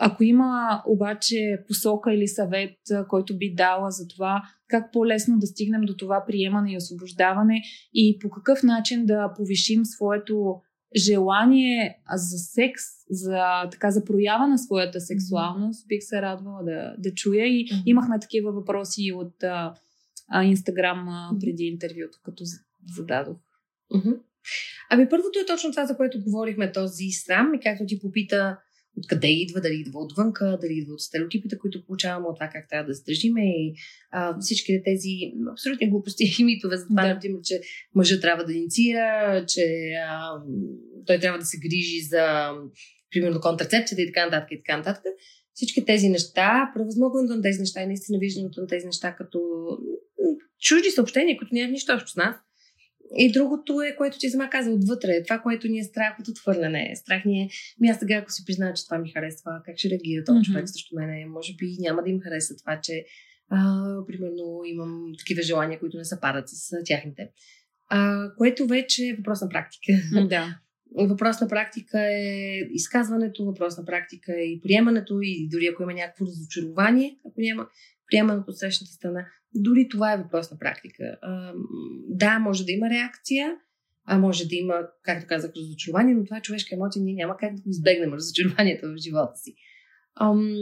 ако 0.03 0.23
има 0.23 0.83
обаче 0.87 1.63
посока 1.67 2.13
или 2.13 2.27
съвет, 2.27 2.77
който 3.07 3.37
би 3.37 3.53
дала 3.53 3.91
за 3.91 4.07
това 4.07 4.43
как 4.67 4.91
по-лесно 4.93 5.39
да 5.39 5.47
стигнем 5.47 5.81
до 5.81 5.97
това 5.97 6.23
приемане 6.27 6.73
и 6.73 6.77
освобождаване 6.77 7.61
и 7.93 8.19
по 8.21 8.29
какъв 8.29 8.63
начин 8.63 9.05
да 9.05 9.33
повишим 9.37 9.85
своето 9.85 10.55
желание 10.95 12.01
за 12.15 12.37
секс, 12.37 12.83
за, 13.09 13.69
така, 13.71 13.91
за 13.91 14.05
проява 14.05 14.47
на 14.47 14.57
своята 14.57 15.01
сексуалност, 15.01 15.87
бих 15.87 16.03
се 16.03 16.21
радвала 16.21 16.63
да, 16.63 16.95
да 16.97 17.13
чуя. 17.13 17.45
И 17.47 17.65
mm-hmm. 17.65 17.83
имахме 17.85 18.19
такива 18.19 18.51
въпроси 18.51 19.11
от 19.15 19.43
а, 19.43 19.73
Инстаграм 20.43 21.29
преди 21.39 21.63
интервюто, 21.63 22.19
като 22.23 22.43
зададох. 22.95 23.37
Mm-hmm. 23.95 24.19
Ами 24.89 25.09
първото 25.09 25.39
е 25.39 25.45
точно 25.45 25.71
това, 25.71 25.85
за 25.85 25.97
което 25.97 26.23
говорихме, 26.23 26.71
този 26.71 27.09
срам 27.11 27.53
и 27.53 27.59
както 27.59 27.85
ти 27.85 27.99
попита 27.99 28.57
откъде 28.97 29.27
идва, 29.27 29.61
дали 29.61 29.75
идва 29.75 29.99
отвънка, 29.99 30.57
дали 30.61 30.73
идва 30.73 30.93
от 30.93 31.01
стереотипите, 31.01 31.57
които 31.57 31.85
получаваме, 31.85 32.27
от 32.27 32.35
това 32.35 32.49
как 32.53 32.69
трябва 32.69 32.87
да 32.87 32.95
се 32.95 33.03
държиме 33.07 33.41
и 33.45 33.73
а, 34.11 34.39
всички 34.39 34.81
тези 34.85 35.09
абсолютни 35.51 35.89
глупости 35.89 36.23
и 36.39 36.43
митове 36.43 36.77
за 36.77 36.87
това, 36.87 37.01
да. 37.01 37.13
например, 37.13 37.39
че 37.43 37.61
мъжът 37.95 38.21
трябва 38.21 38.45
да 38.45 38.53
инициира, 38.53 39.45
че 39.47 39.93
а, 40.07 40.31
той 41.05 41.19
трябва 41.19 41.39
да 41.39 41.45
се 41.45 41.57
грижи 41.57 42.01
за 42.01 42.51
примерно 43.11 43.41
контрацепцията 43.41 44.01
и 44.01 44.07
така 44.07 44.25
нататък 44.25 44.51
и 44.51 44.61
така 44.65 44.77
нататък. 44.77 45.03
Всички 45.53 45.85
тези 45.85 46.09
неща, 46.09 46.71
превъзмогването 46.75 47.35
на 47.35 47.41
тези 47.41 47.59
неща 47.59 47.83
и 47.83 47.87
наистина 47.87 48.19
виждането 48.19 48.61
на 48.61 48.67
тези 48.67 48.85
неща 48.85 49.15
като 49.15 49.39
чужди 50.61 50.89
съобщения, 50.89 51.37
които 51.37 51.55
нямат 51.55 51.71
нищо 51.71 51.93
общо 51.93 52.11
с 52.11 52.15
нас, 52.15 52.35
и 53.17 53.31
другото 53.31 53.81
е, 53.81 53.95
което 53.95 54.17
ти 54.17 54.29
сама 54.29 54.49
каза, 54.49 54.71
отвътре. 54.71 55.23
Това, 55.23 55.39
което 55.39 55.67
ни 55.67 55.79
е 55.79 55.83
страх 55.83 56.19
от 56.19 56.27
отвърляне. 56.27 56.95
Страх 56.95 57.25
ни 57.25 57.41
е, 57.41 57.49
ми 57.79 57.87
аз 57.87 57.99
сега, 57.99 58.15
ако 58.15 58.31
си 58.31 58.45
призная, 58.45 58.73
че 58.73 58.85
това 58.85 58.97
ми 58.97 59.11
харесва, 59.11 59.51
как 59.65 59.77
ще 59.77 59.89
реагира 59.89 60.23
този 60.23 60.39
mm-hmm. 60.39 60.45
човек 60.45 60.69
срещу 60.69 60.95
мене? 60.95 61.25
Може 61.25 61.55
би 61.55 61.75
няма 61.79 62.03
да 62.03 62.09
им 62.09 62.19
хареса 62.19 62.55
това, 62.57 62.79
че 62.83 63.05
а, 63.49 63.83
примерно 64.07 64.61
имам 64.65 65.11
такива 65.19 65.41
желания, 65.41 65.79
които 65.79 65.97
не 65.97 66.05
съпадат 66.05 66.49
с 66.49 66.83
тяхните. 66.85 67.29
А, 67.89 68.29
което 68.37 68.67
вече 68.67 69.07
е 69.07 69.15
въпрос 69.15 69.41
на 69.41 69.49
практика. 69.49 69.93
Да. 70.27 70.59
Въпрос 70.95 71.41
на 71.41 71.47
практика 71.47 71.99
е 71.99 72.59
изказването, 72.71 73.45
въпрос 73.45 73.77
на 73.77 73.85
практика 73.85 74.33
е 74.33 74.43
и 74.43 74.61
приемането, 74.61 75.19
и 75.21 75.47
дори 75.51 75.67
ако 75.67 75.83
има 75.83 75.93
някакво 75.93 76.25
разочарование, 76.25 77.17
ако 77.25 77.41
няма 77.41 77.67
приемането 78.11 78.51
от 78.51 78.57
срещната 78.57 78.93
страна, 78.93 79.25
дори 79.55 79.87
това 79.89 80.13
е 80.13 80.17
въпрос 80.17 80.51
на 80.51 80.59
практика. 80.59 81.17
А, 81.21 81.53
да, 82.09 82.39
може 82.39 82.65
да 82.65 82.71
има 82.71 82.89
реакция, 82.89 83.55
а 84.05 84.17
може 84.17 84.47
да 84.47 84.55
има, 84.55 84.73
както 85.03 85.27
казах, 85.27 85.51
разочарование, 85.57 86.15
но 86.15 86.23
това 86.23 86.37
е 86.37 86.41
човешка 86.41 86.75
емоция, 86.75 87.03
ние 87.03 87.15
няма 87.15 87.37
как 87.37 87.55
да 87.55 87.61
го 87.61 87.69
избегнем 87.69 88.13
разочарованието 88.13 88.87
в 88.87 88.97
живота 88.97 89.35
си. 89.35 89.55
Ам, 90.21 90.53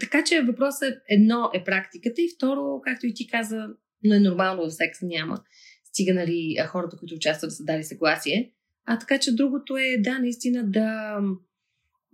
така 0.00 0.24
че 0.24 0.42
въпросът 0.42 0.94
едно 1.08 1.50
е 1.54 1.64
практиката 1.64 2.22
и 2.22 2.30
второ, 2.36 2.80
както 2.84 3.06
и 3.06 3.14
ти 3.14 3.26
каза, 3.26 3.66
но 4.04 4.14
е 4.14 4.20
нормално 4.20 4.62
в 4.62 4.70
секса 4.70 5.06
няма. 5.06 5.38
Стига, 5.84 6.14
нали, 6.14 6.56
хората, 6.66 6.96
които 6.96 7.14
участват 7.14 7.48
да 7.48 7.54
са 7.54 7.64
дали 7.64 7.84
съгласие. 7.84 8.52
А 8.86 8.98
така 8.98 9.18
че 9.18 9.34
другото 9.34 9.76
е, 9.76 9.96
да, 9.98 10.18
наистина 10.18 10.70
да 10.70 11.18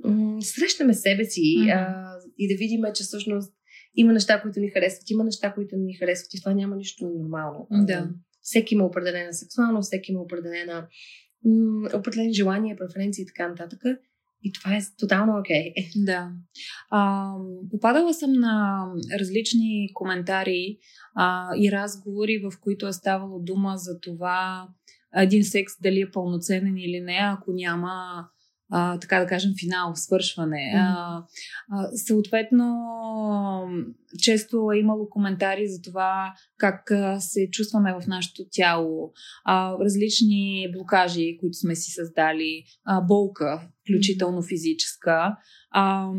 м- 0.04 0.42
срещаме 0.42 0.94
себе 0.94 1.24
си 1.24 1.40
mm-hmm. 1.40 1.74
а, 1.74 2.14
и 2.38 2.48
да 2.48 2.58
видим, 2.58 2.80
че 2.94 3.02
всъщност 3.02 3.57
има 3.98 4.12
неща, 4.12 4.42
които 4.42 4.60
ни 4.60 4.70
харесват, 4.70 5.10
има 5.10 5.24
неща, 5.24 5.52
които 5.54 5.76
не 5.76 5.84
ни 5.84 5.94
харесват 5.94 6.34
и 6.34 6.40
това 6.40 6.54
няма 6.54 6.76
нищо 6.76 7.06
нормално. 7.06 7.66
Да. 7.70 8.10
Всеки 8.42 8.74
има 8.74 8.84
определена 8.84 9.34
сексуалност, 9.34 9.86
всеки 9.86 10.12
има 10.12 10.20
определена 10.20 10.86
м- 11.44 11.88
определени 11.94 12.32
желания, 12.32 12.76
преференции 12.76 13.22
и 13.22 13.26
така 13.26 13.48
нататък. 13.48 13.80
И 14.42 14.52
това 14.52 14.76
е 14.76 14.80
тотално 14.98 15.38
окей. 15.38 15.72
Okay. 15.72 16.04
Да. 16.04 16.30
А, 16.90 17.32
попадала 17.70 18.14
съм 18.14 18.32
на 18.32 18.84
различни 19.20 19.90
коментари 19.94 20.78
а, 21.14 21.48
и 21.56 21.72
разговори, 21.72 22.38
в 22.38 22.60
които 22.60 22.86
е 22.86 22.92
ставало 22.92 23.38
дума 23.38 23.74
за 23.76 24.00
това 24.00 24.68
един 25.16 25.44
секс 25.44 25.72
дали 25.82 26.00
е 26.00 26.10
пълноценен 26.10 26.76
или 26.76 27.00
не, 27.00 27.18
ако 27.22 27.52
няма 27.52 28.24
а, 28.70 28.98
така 28.98 29.20
да 29.20 29.26
кажем, 29.26 29.52
финал, 29.60 29.92
свършване. 29.94 30.72
Mm-hmm. 30.76 30.94
А, 30.96 31.24
а, 31.70 31.88
съответно, 31.96 32.76
често 34.22 34.72
е 34.74 34.78
имало 34.78 35.10
коментари 35.10 35.68
за 35.68 35.82
това 35.82 36.34
как 36.58 36.90
а, 36.90 37.20
се 37.20 37.50
чувстваме 37.50 37.94
в 38.00 38.06
нашето 38.06 38.42
тяло, 38.50 39.12
а, 39.44 39.76
различни 39.80 40.68
блокажи, 40.76 41.36
които 41.40 41.56
сме 41.56 41.74
си 41.74 41.90
създали, 41.90 42.64
а, 42.84 43.00
болка, 43.00 43.68
включително 43.80 44.42
физическа. 44.42 45.36
А, 45.70 46.10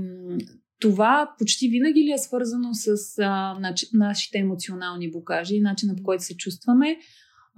това 0.79 1.31
почти 1.37 1.69
винаги 1.69 1.99
ли 1.99 2.11
е 2.11 2.17
свързано 2.17 2.69
с 2.73 3.19
а, 3.19 3.59
нач... 3.59 3.85
нашите 3.93 4.37
емоционални 4.37 5.11
блокажи, 5.11 5.59
начина 5.59 5.95
по 5.95 6.03
който 6.03 6.23
се 6.23 6.37
чувстваме 6.37 6.97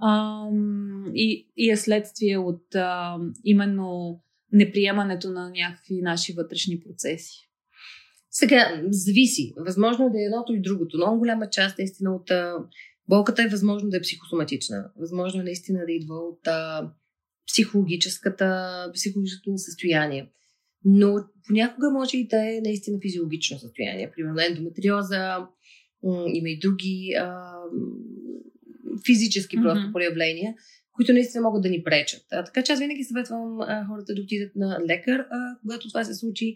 а, 0.00 0.42
и, 1.14 1.52
и 1.56 1.70
е 1.70 1.76
следствие 1.76 2.38
от 2.38 2.74
а, 2.74 3.16
именно 3.44 4.20
неприемането 4.52 5.30
на 5.30 5.50
някакви 5.50 6.02
наши 6.02 6.32
вътрешни 6.32 6.80
процеси. 6.80 7.48
Сега, 8.30 8.82
зависи. 8.90 9.54
Възможно 9.56 10.06
е 10.06 10.10
да 10.10 10.20
е 10.20 10.24
едното 10.24 10.54
и 10.54 10.60
другото. 10.60 10.96
Много 10.96 11.18
голяма 11.18 11.50
част 11.50 11.78
наистина 11.78 12.14
от 12.14 12.30
болката 13.08 13.42
е 13.42 13.48
възможно 13.48 13.88
да 13.88 13.96
е 13.96 14.00
психосоматична. 14.00 14.90
Възможно 14.96 15.40
е 15.40 15.44
наистина 15.44 15.84
да 15.86 15.92
идва 15.92 16.14
от 16.14 16.46
а, 16.46 16.90
психологическата, 17.46 18.90
психологическото 18.94 19.50
ни 19.50 19.58
състояние. 19.58 20.30
Но 20.84 21.24
понякога 21.46 21.90
може 21.90 22.16
и 22.16 22.28
да 22.28 22.36
е 22.36 22.60
наистина 22.64 22.98
физиологично 23.02 23.58
състояние. 23.58 24.10
Примерно 24.16 24.40
ендометриоза, 24.40 25.46
има 26.32 26.48
и 26.48 26.58
други 26.58 27.14
а, 27.18 27.52
физически 29.06 29.56
просто 29.56 29.86
mm-hmm. 29.86 29.92
проявления, 29.92 30.54
които 30.92 31.12
наистина 31.12 31.42
могат 31.42 31.62
да 31.62 31.68
ни 31.68 31.82
пречат. 31.82 32.22
А, 32.32 32.44
така 32.44 32.62
че 32.62 32.72
аз 32.72 32.78
винаги 32.78 33.04
съветвам 33.04 33.60
а, 33.60 33.86
хората 33.88 34.14
да 34.14 34.22
отидат 34.22 34.56
на 34.56 34.80
лекар, 34.88 35.26
а, 35.30 35.56
когато 35.60 35.88
това 35.88 36.04
се 36.04 36.14
случи. 36.14 36.54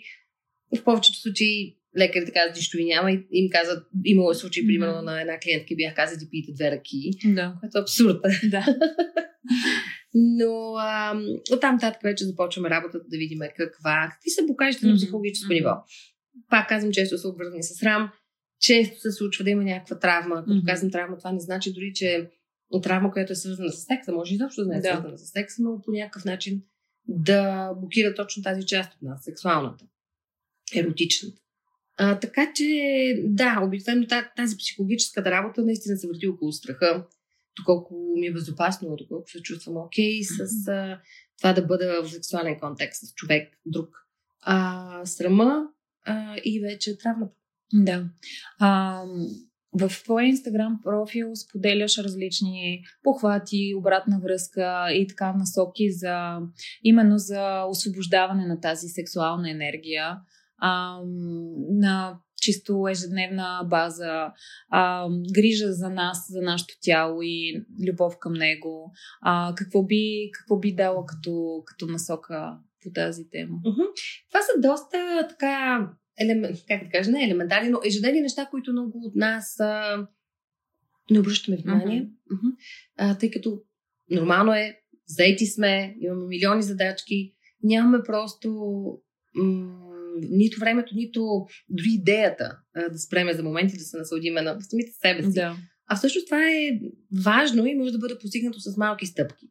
В 0.79 0.85
повечето 0.85 1.19
случаи 1.19 1.77
лекарите 1.99 2.33
казват, 2.33 2.57
нищо 2.57 2.77
ви 2.77 2.85
няма 2.85 3.13
и 3.13 3.27
им 3.33 3.51
казват, 3.51 3.87
имало 4.05 4.31
е 4.31 4.35
случай, 4.35 4.67
примерно, 4.67 4.95
mm-hmm. 4.95 5.05
на 5.05 5.21
една 5.21 5.39
клиентка 5.39 5.75
бях 5.77 5.95
казали 5.95 6.19
да 6.19 6.31
пиете 6.31 6.53
две 6.53 6.71
ръки, 6.71 7.11
да. 7.25 7.55
което 7.61 7.79
е 7.79 7.81
абсурд. 7.81 8.21
Да. 8.51 8.67
Но 10.15 10.75
а, 10.79 11.21
оттам 11.53 11.79
татък 11.81 12.03
вече 12.03 12.25
започваме 12.25 12.71
работата 12.71 13.05
да 13.09 13.19
видим 13.19 13.39
каква, 13.57 14.09
какви 14.13 14.31
са 14.31 14.47
покажите 14.47 14.87
mm-hmm. 14.87 14.91
на 14.91 14.97
психологическо 14.97 15.53
mm-hmm. 15.53 15.55
ниво. 15.55 15.71
Пак 16.51 16.69
казвам, 16.69 16.93
често 16.93 17.19
са 17.19 17.29
обвързани 17.29 17.63
с 17.63 17.83
рам, 17.83 18.11
често 18.61 19.01
се 19.01 19.13
случва 19.13 19.45
да 19.45 19.51
има 19.51 19.65
някаква 19.65 19.99
травма. 19.99 20.37
Като 20.37 20.51
mm-hmm. 20.51 20.67
казвам 20.67 20.91
травма, 20.91 21.19
това 21.19 21.33
не 21.33 21.41
значи 21.41 21.73
дори, 21.73 21.93
че 21.95 22.31
травма, 22.83 23.13
която 23.13 23.33
е 23.33 23.37
свързана 23.37 23.73
с 23.73 23.85
секса, 23.85 24.13
може 24.13 24.35
изобщо 24.35 24.65
да 24.65 24.69
не 24.69 24.77
е 24.77 24.81
да. 24.81 24.89
свързана 24.89 25.19
с 25.19 25.31
секса, 25.31 25.63
но 25.63 25.83
по 25.83 25.91
някакъв 25.91 26.25
начин 26.25 26.63
да 27.09 27.73
блокира 27.75 28.15
точно 28.15 28.43
тази 28.43 28.67
част 28.67 28.95
от 28.95 29.03
нас, 29.03 29.25
сексуалната, 29.25 29.85
еротичната. 30.75 31.43
А, 31.97 32.19
така 32.19 32.53
че, 32.55 32.65
да, 33.25 33.61
обикновено 33.67 34.07
тази 34.37 34.57
психологическата 34.57 35.31
работа 35.31 35.63
наистина 35.65 35.97
се 35.97 36.07
върти 36.07 36.29
около 36.29 36.53
страха, 36.53 37.07
доколко 37.59 38.15
ми 38.17 38.27
е 38.27 38.33
безопасно, 38.33 38.97
доколко 38.97 39.31
се 39.31 39.43
чувствам 39.43 39.77
окей 39.77 40.21
okay, 40.21 40.47
с 40.47 40.69
а, 40.69 41.01
това 41.39 41.53
да 41.53 41.63
бъда 41.63 42.03
в 42.03 42.11
сексуален 42.11 42.59
контекст 42.61 43.07
с 43.07 43.15
човек, 43.15 43.59
друг. 43.67 44.07
А, 44.41 45.07
срама 45.07 45.67
а, 46.05 46.37
и 46.45 46.61
вече 46.61 46.99
травмата. 46.99 47.35
Да. 47.73 48.05
А, 48.59 49.03
в 49.81 50.03
твоя 50.05 50.27
инстаграм 50.27 50.81
профил 50.83 51.37
споделяш 51.37 51.99
различни 51.99 52.83
похвати, 53.03 53.75
обратна 53.77 54.21
връзка 54.21 54.93
и 54.93 55.07
така 55.07 55.33
насоки 55.33 55.93
за 55.93 56.39
именно 56.85 57.19
за 57.19 57.65
освобождаване 57.65 58.47
на 58.47 58.61
тази 58.61 58.89
сексуална 58.89 59.51
енергия 59.51 60.19
а, 60.59 61.01
на 61.71 62.19
чисто 62.43 62.89
ежедневна 62.91 63.67
база, 63.71 64.33
а, 64.71 65.09
грижа 65.35 65.73
за 65.73 65.91
нас, 65.91 66.27
за 66.29 66.43
нашето 66.43 66.75
тяло 66.83 67.23
и 67.23 67.67
любов 67.89 68.19
към 68.19 68.33
него. 68.33 68.93
А, 69.21 69.55
какво, 69.57 69.83
би, 69.83 70.31
какво 70.33 70.59
би 70.59 70.75
дала 70.75 71.07
като, 71.07 71.63
като 71.67 71.87
насока 71.87 72.59
по 72.83 72.91
тази 72.95 73.31
тема? 73.31 73.59
Това 74.31 74.41
са 74.43 74.61
доста 74.69 75.27
така 75.29 75.89
елемент, 76.21 76.57
как 76.69 76.85
да 76.85 76.91
кажа, 76.91 77.11
не 77.11 77.25
елементарни, 77.25 77.69
но 77.69 77.81
ежедневни 77.85 78.21
неща, 78.21 78.47
които 78.51 78.73
много 78.73 78.99
от 79.05 79.15
нас 79.15 79.61
а, 79.61 80.07
не 81.11 81.21
обръщаме 81.21 81.57
внимание. 81.57 82.03
Mm-hmm. 82.03 82.57
А, 82.97 83.19
тъй 83.19 83.31
като 83.31 83.63
нормално 84.11 84.53
е, 84.53 84.81
заети 85.07 85.47
сме, 85.47 85.97
имаме 86.01 86.27
милиони 86.27 86.63
задачки, 86.63 87.35
нямаме 87.63 87.99
просто 88.07 88.51
м- 89.35 89.87
нито 90.31 90.61
времето, 90.61 90.95
нито 90.95 91.47
дори 91.69 91.89
идеята 91.89 92.59
а, 92.75 92.89
да 92.89 92.99
спреме 92.99 93.35
за 93.35 93.43
моменти 93.43 93.77
да 93.77 93.85
се 93.85 93.99
насладиме 93.99 94.43
на 94.43 94.61
самите 94.61 94.93
себе 94.93 95.23
си. 95.23 95.35
Да. 95.35 95.57
А 95.89 95.97
всъщност 95.97 96.27
това 96.27 96.43
е 96.43 96.81
важно 97.25 97.67
и 97.67 97.75
може 97.75 97.93
да 97.93 97.99
бъде 97.99 98.19
постигнато 98.19 98.61
с 98.61 98.77
малки 98.77 99.07
стъпки. 99.07 99.47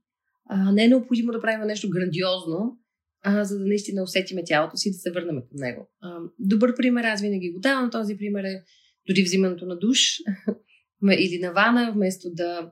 А, 0.50 0.72
не 0.72 0.84
е 0.84 0.88
необходимо 0.88 1.32
да 1.32 1.42
правим 1.42 1.68
нещо 1.68 1.90
грандиозно, 1.90 2.78
а, 3.26 3.44
за 3.44 3.60
да 3.60 3.66
наистина 3.66 4.04
усетиме 4.04 4.44
тялото 4.46 4.78
си 4.78 4.90
и 4.90 4.92
да 4.92 4.98
се 4.98 5.12
върнем 5.12 5.36
към 5.36 5.58
него. 5.58 5.90
А, 6.02 6.20
добър 6.40 6.76
пример, 6.76 7.04
аз 7.04 7.22
винаги 7.22 7.52
го 7.52 7.60
давам. 7.60 7.90
Този 7.92 8.18
пример 8.18 8.44
е 8.44 8.64
дори 9.08 9.24
взимането 9.24 9.66
на 9.66 9.80
душ 9.80 10.00
или 11.12 11.40
на 11.40 11.54
вана, 11.54 11.92
вместо 11.96 12.30
да 12.34 12.72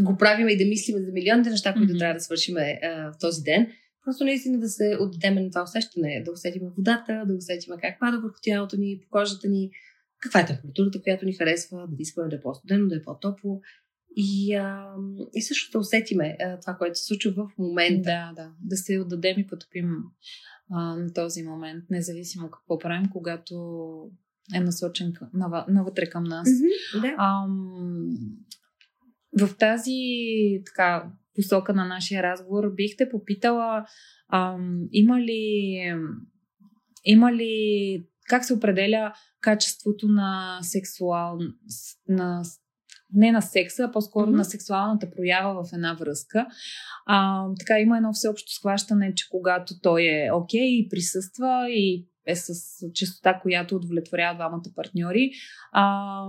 го 0.00 0.16
правим 0.16 0.48
и 0.48 0.56
да 0.56 0.64
мислим 0.64 0.98
за 0.98 1.12
милионите 1.12 1.50
неща, 1.50 1.74
които 1.74 1.92
mm-hmm. 1.92 1.98
трябва 1.98 2.14
да 2.14 2.20
свършим 2.20 2.54
в 2.84 3.14
този 3.20 3.42
ден. 3.42 3.66
Просто 4.04 4.24
наистина 4.24 4.58
да 4.58 4.68
се 4.68 4.96
отдадем 5.00 5.34
на 5.34 5.50
това 5.50 5.62
усещане, 5.62 6.22
да 6.24 6.32
усетим 6.32 6.62
водата, 6.76 7.24
да 7.26 7.34
усетим 7.34 7.74
как 7.80 8.00
пада 8.00 8.20
върху 8.20 8.36
тялото 8.42 8.76
ни, 8.76 9.00
по 9.02 9.08
кожата 9.10 9.48
ни, 9.48 9.70
каква 10.20 10.40
е 10.40 10.46
температурата, 10.46 11.02
която 11.02 11.24
ни 11.24 11.32
харесва, 11.32 11.86
дали 11.90 12.02
искаме 12.02 12.28
да 12.28 12.36
е 12.36 12.40
по-студено, 12.40 12.88
да 12.88 12.96
е 12.96 13.02
по-топло. 13.02 13.60
И, 14.16 14.54
а, 14.54 14.94
и 15.34 15.42
също 15.42 15.72
да 15.72 15.78
усетиме 15.78 16.36
а, 16.40 16.60
това, 16.60 16.74
което 16.74 16.98
се 16.98 17.04
случва 17.04 17.32
в 17.32 17.58
момента. 17.58 18.02
Да, 18.02 18.32
да. 18.42 18.52
Да 18.60 18.76
се 18.76 19.00
отдадем 19.00 19.38
и 19.38 19.46
потопим 19.46 19.90
а, 20.70 20.96
на 20.96 21.12
този 21.12 21.42
момент, 21.42 21.84
независимо 21.90 22.50
какво 22.50 22.78
правим, 22.78 23.08
когато 23.12 23.54
е 24.54 24.60
насочен 24.60 25.12
към, 25.12 25.28
навътре 25.68 26.06
към 26.06 26.24
нас. 26.24 26.48
Mm-hmm, 26.48 27.00
да. 27.00 27.14
Ам, 27.18 28.16
в 29.38 29.56
тази 29.56 29.92
така 30.66 31.10
посока 31.34 31.74
на 31.74 31.84
нашия 31.84 32.22
разговор 32.22 32.74
бих 32.74 32.96
те 32.96 33.08
попитала 33.08 33.86
ам, 34.32 34.88
има 34.92 35.20
ли 35.20 35.76
има 37.04 37.32
ли 37.32 38.06
как 38.28 38.44
се 38.44 38.54
определя 38.54 39.12
качеството 39.40 40.08
на 40.08 40.58
сексуал 40.62 41.38
на 42.08 42.42
не 43.14 43.32
на 43.32 43.42
секса, 43.42 43.84
а 43.84 43.92
по-скоро 43.92 44.30
mm-hmm. 44.30 44.36
на 44.36 44.44
сексуалната 44.44 45.10
проява 45.10 45.64
в 45.64 45.72
една 45.72 45.94
връзка. 45.94 46.46
А, 47.06 47.46
така 47.58 47.78
има 47.78 47.96
едно 47.96 48.12
всеобщо 48.12 48.52
схващане, 48.52 49.14
че 49.14 49.28
когато 49.30 49.80
той 49.82 50.02
е 50.02 50.32
окей 50.32 50.60
okay, 50.60 50.84
и 50.84 50.88
присъства 50.88 51.66
и 51.70 52.06
е 52.26 52.36
с 52.36 52.52
частота, 52.94 53.40
която 53.42 53.76
удовлетворява 53.76 54.34
двамата 54.34 54.62
партньори, 54.76 55.30
а, 55.72 56.24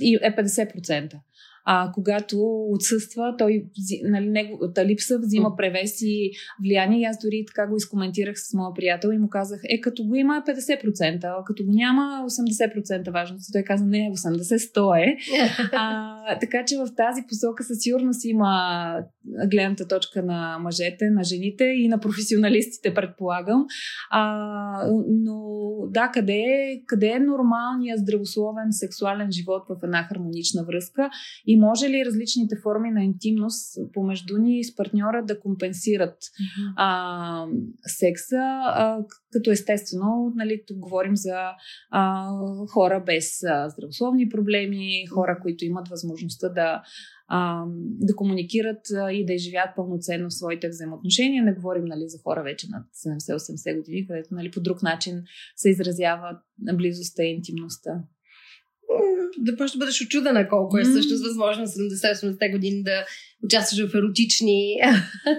и 0.00 0.18
е 0.22 0.36
50%. 0.36 1.14
А 1.64 1.90
когато 1.94 2.36
отсъства, 2.70 3.34
той, 3.38 3.64
нали, 4.02 4.28
неговата 4.28 4.84
липса 4.84 5.18
взима 5.18 5.56
превес 5.56 6.02
и 6.02 6.30
влияние. 6.64 7.00
И 7.00 7.04
аз 7.04 7.18
дори 7.24 7.44
така 7.46 7.66
го 7.66 7.76
изкоментирах 7.76 8.34
с 8.38 8.54
моя 8.54 8.74
приятел 8.74 9.08
и 9.08 9.18
му 9.18 9.28
казах, 9.28 9.60
е, 9.68 9.80
като 9.80 10.04
го 10.04 10.14
има 10.14 10.42
50%, 10.46 11.24
а 11.24 11.44
като 11.44 11.64
го 11.64 11.72
няма 11.72 12.24
80% 12.28 13.12
важност. 13.12 13.52
Той 13.52 13.62
каза, 13.62 13.84
не, 13.86 14.10
80-100 14.12 15.06
е. 15.06 15.16
а, 15.72 16.38
така 16.38 16.64
че 16.66 16.76
в 16.76 16.88
тази 16.96 17.22
посока 17.28 17.64
със 17.64 17.78
сигурност 17.80 18.24
има 18.24 18.96
гледната 19.50 19.88
точка 19.88 20.22
на 20.22 20.58
мъжете, 20.58 21.10
на 21.10 21.24
жените 21.24 21.64
и 21.64 21.88
на 21.88 22.00
професионалистите, 22.00 22.94
предполагам. 22.94 23.66
А, 24.10 24.88
но 25.08 25.40
да, 25.90 26.10
къде 26.14 26.32
е, 26.32 26.82
къде 26.86 27.06
е 27.06 27.18
нормалният 27.18 28.00
здравословен 28.00 28.66
сексуален 28.70 29.32
живот 29.32 29.62
в 29.68 29.76
една 29.82 30.02
хармонична 30.02 30.64
връзка? 30.64 31.10
И 31.46 31.56
може 31.56 31.88
ли 31.88 32.04
различните 32.06 32.56
форми 32.62 32.90
на 32.90 33.04
интимност 33.04 33.78
помежду 33.92 34.38
ни 34.38 34.58
и 34.58 34.64
с 34.64 34.76
партньора 34.76 35.24
да 35.24 35.40
компенсират 35.40 36.16
а, 36.76 37.46
секса, 37.86 38.40
а, 38.64 38.98
като 39.32 39.50
естествено, 39.50 40.32
нали, 40.36 40.62
тук 40.66 40.78
говорим 40.78 41.16
за 41.16 41.36
а, 41.90 42.28
хора 42.72 43.02
без 43.06 43.42
а, 43.42 43.68
здравословни 43.68 44.28
проблеми, 44.28 45.06
хора, 45.06 45.38
които 45.42 45.64
имат 45.64 45.88
възможността 45.88 46.48
да 46.48 46.82
да 47.76 48.16
комуникират 48.16 48.80
и 49.12 49.26
да 49.26 49.32
изживят 49.32 49.70
пълноценно 49.76 50.30
своите 50.30 50.68
взаимоотношения. 50.68 51.42
Не 51.42 51.52
говорим 51.52 51.84
нали, 51.84 52.08
за 52.08 52.18
хора 52.18 52.42
вече 52.42 52.66
над 52.70 52.86
70-80 53.18 53.76
години, 53.76 54.06
където 54.06 54.34
нали, 54.34 54.50
по 54.50 54.60
друг 54.60 54.82
начин 54.82 55.22
се 55.56 55.70
изразява 55.70 56.38
близостта 56.74 57.22
и 57.22 57.34
интимността 57.34 58.02
да 59.38 59.52
да 59.52 59.78
бъдеш 59.78 60.00
очудена 60.00 60.48
колко 60.48 60.78
е 60.78 60.84
също 60.84 61.14
възможно 61.22 61.66
70-80 61.66 62.52
години 62.52 62.82
да 62.82 63.04
участваш 63.44 63.90
в 63.90 63.94
еротични 63.94 64.76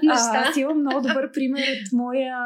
неща. 0.03 0.31
А, 0.33 0.49
аз 0.49 0.57
имам 0.57 0.79
много 0.79 1.07
добър 1.07 1.31
пример 1.31 1.61
от 1.61 1.91
моя, 1.93 2.37